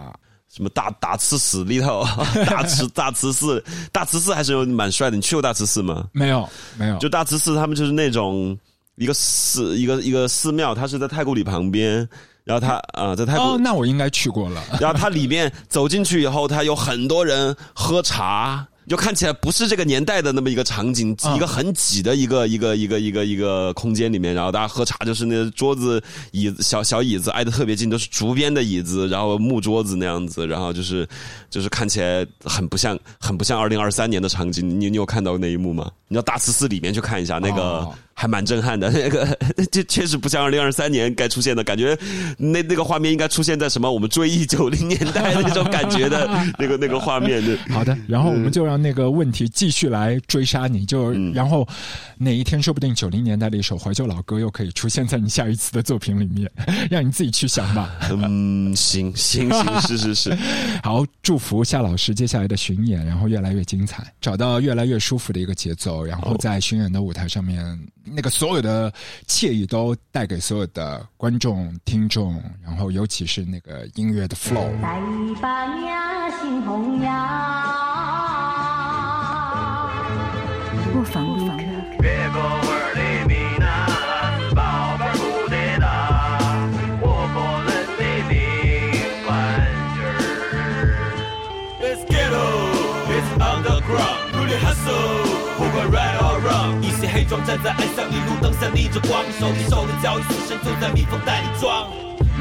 [0.54, 2.04] 什么大大慈寺里头，
[2.44, 5.16] 大慈大慈寺，大慈寺还是有蛮帅的。
[5.16, 6.06] 你去过大慈寺吗？
[6.12, 6.98] 没有，没有。
[6.98, 8.54] 就大慈寺，他们就是那种
[8.96, 12.06] 一个寺，一个一个寺庙，它是在太古里旁边。
[12.44, 14.62] 然后他啊，在泰国，哦，那我应该去过了。
[14.80, 26.02] 然后他里面走进去以后，他有很多人喝茶，就看起来不是这个年代的那么一个场景，一个很挤的一个一个一个一个一个空间里面，然后大家喝茶，就是那桌子
[26.32, 31.08] 椅子小小椅子挨得特别近，都是竹编的椅子，然后木桌子那样子，然后就是
[31.48, 34.68] 就是看起来很不像很不像二零二三年的场景。
[34.68, 35.90] 你你有看到那一幕吗？
[36.08, 37.88] 你到大慈寺里面去看一下那个。
[38.14, 39.26] 还蛮震撼的，那个
[39.72, 41.98] 这确实不像二零二三年该出现的感觉，
[42.36, 46.28] 那那个画面应该出现在什么我们追忆九零年代那种感觉的
[46.58, 47.42] 那个那个画面。
[47.70, 51.66] 好的，然后我们就让那个问题继续来追杀你，就然后
[52.18, 56.50] 哪一天说不定九零年代的一首怀旧老歌又可以出现在你下一次的作品里面，
[56.90, 57.90] 让你自己去想吧。
[58.10, 60.38] 嗯，行 行行，是是是。
[60.82, 67.78] 好，祝福夏老师接下来的巡演，然后越来越精彩，找到越来越舒服的一个节奏，然后在巡演的舞台上面。
[68.04, 68.92] 那个所有的
[69.28, 74.68] 惬意都带给所有的观众、听众，然后尤其是那个音乐的 flow。
[74.80, 75.00] 来
[75.40, 77.71] 吧呀，新红呀，
[80.92, 81.00] 不
[85.48, 85.88] 得大，
[87.00, 88.30] 我过人的命
[89.24, 89.28] 关
[89.94, 90.12] 节儿。
[91.80, 92.40] Let's get on,
[93.08, 95.24] it's underground, really hustle，
[95.56, 96.76] 不管 right or wrong。
[96.82, 101.88] 一些黑装站在岸上，一路灯下逆着光，手里手的交易死神就在密封袋里装。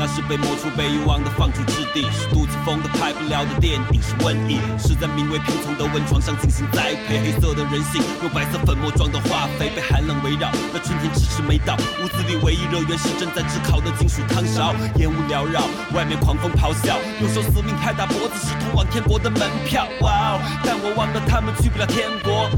[0.02, 7.22] 那是被磨出、被遗忘的放逐之地，是肚子疯的拍不了的电影，是瘟疫，是在名为贫穷的温床上进行栽培。
[7.22, 11.76] 黑色的人性用白色粉末状的化肥，被寒冷围绕，那春天迟迟没到。
[12.02, 15.62] 屋子里唯一热源是正在炙烤的金属汤勺，烟雾缭绕，
[15.94, 19.86] 外面狂风咆哮，右手死命拍打脖子是通往天国的门票。
[20.02, 20.42] 哇哦！
[20.66, 22.50] 但我忘了他们去不了天国。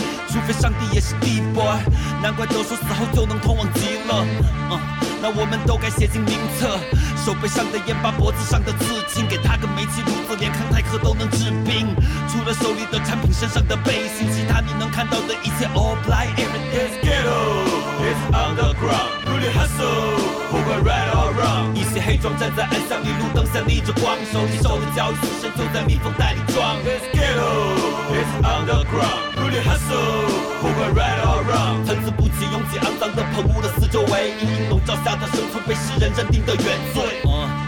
[0.32, 1.76] 除非上帝也是 D boy，
[2.22, 4.24] 难怪都说死后就能通往极乐。
[4.72, 4.80] 嗯，
[5.20, 6.80] 那我们都该写进名册。
[7.22, 11.84] 手背上的烟疤脖子上的刺青，给他个煤气炉子，连康泰克都能治病。
[12.32, 20.16] 除了手里的产品，身上的背心，其他你能看到的一切 all black, everything's ghetto，it's underground，really hustle，
[20.48, 21.76] 不管 right or wrong。
[21.76, 26.80] 一些黑装站在暗巷，一路灯下逆着光，手里手的交易死神就在密封袋里装。
[26.88, 28.32] It's ghetto，it's
[29.60, 30.30] hustle，
[30.60, 31.84] 不管 right or wrong。
[31.84, 37.02] 参差不齐、拥挤、肮脏的棚屋的四周围，阴影笼罩下的生存被世人认定的原罪。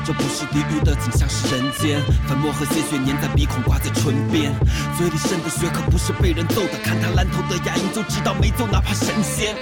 [0.07, 1.99] 这不是地狱的景象，是人间。
[2.28, 4.53] 粉末和鲜血粘在鼻孔，挂在唇边。
[4.99, 9.57] 嘴里渗的血可不是被人揍的，看他烂透的牙龈就知道没救，哪怕神仙。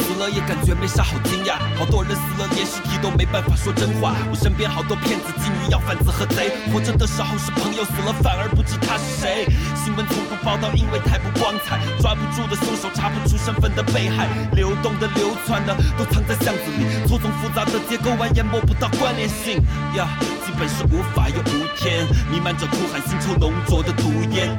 [0.00, 1.58] 死了也感觉没啥好惊讶。
[1.78, 4.14] 好多人死了连尸体都没办法说真话。
[4.30, 9.46] 我身边好多骗子、妓女、要贩子和贼，活着的时候是朋友，死了反而不知他是谁。
[9.74, 19.62] 新闻从不报道，因为太不光彩，抓不住的凶手，查不出身份的被害，流动的、流窜的都藏在巷子里，错综复杂的结构蜿蜒摸不到关联性。
[19.96, 20.08] 呀，
[20.44, 24.56] 基本是无法又无天，弥漫着哭喊腥臭浓浊的毒烟。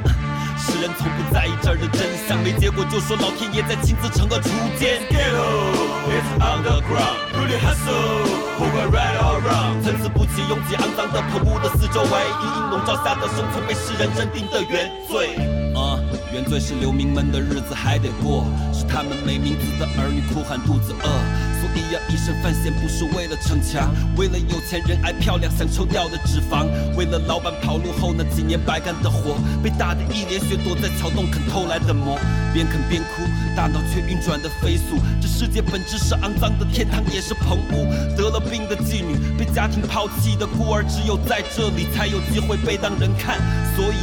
[0.66, 4.98] 世人从不在意这儿的真相，没结果就说老天爷在亲自惩恶除奸。
[5.06, 5.70] Ghetto
[6.10, 8.26] is underground, really hustle，
[8.58, 15.36] 不管 right or wrong，参差不齐、拥挤、肮脏的破屋的四周围，阴影笼罩下的生存被世人认定的原罪。
[15.76, 16.00] 啊，
[16.32, 21.08] 原罪是流民们的日子还得过，是他们没名字的儿女哭喊肚子饿。
[21.76, 26.64] 所以呀，一身犯险不是为了逞强，为了有钱人爱漂亮想抽掉的脂肪，
[26.96, 32.18] 为了老板跑路后那几年白干的活，被打的一脸血，躲在桥洞啃偷来的馍，
[32.54, 33.24] 边啃边哭，
[33.56, 35.00] 大脑却运转的飞速。
[35.20, 37.86] 这世界本质是肮脏的，天堂也是棚屋。
[38.14, 43.38] 得了病的妓女，被家庭抛弃的孤儿，只有在这里才有机会被当人看。
[43.74, 43.96] 所以。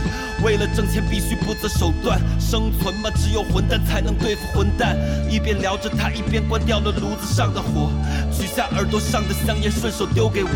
[0.43, 4.97] 为了挣钱必须不择手段，生存嘛，只有混蛋才能对付混蛋。
[5.31, 7.89] 一边聊着他，一边关掉了炉子上的火，
[8.29, 10.49] 取下耳朵上的香烟，顺手丢给我，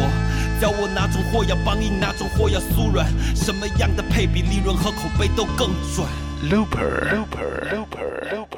[0.60, 6.06] 教我哪种货要梆硬，哪种货要酥软，什么样的配比，利润和口碑都更赚。
[6.44, 8.57] Looper, looper, looper.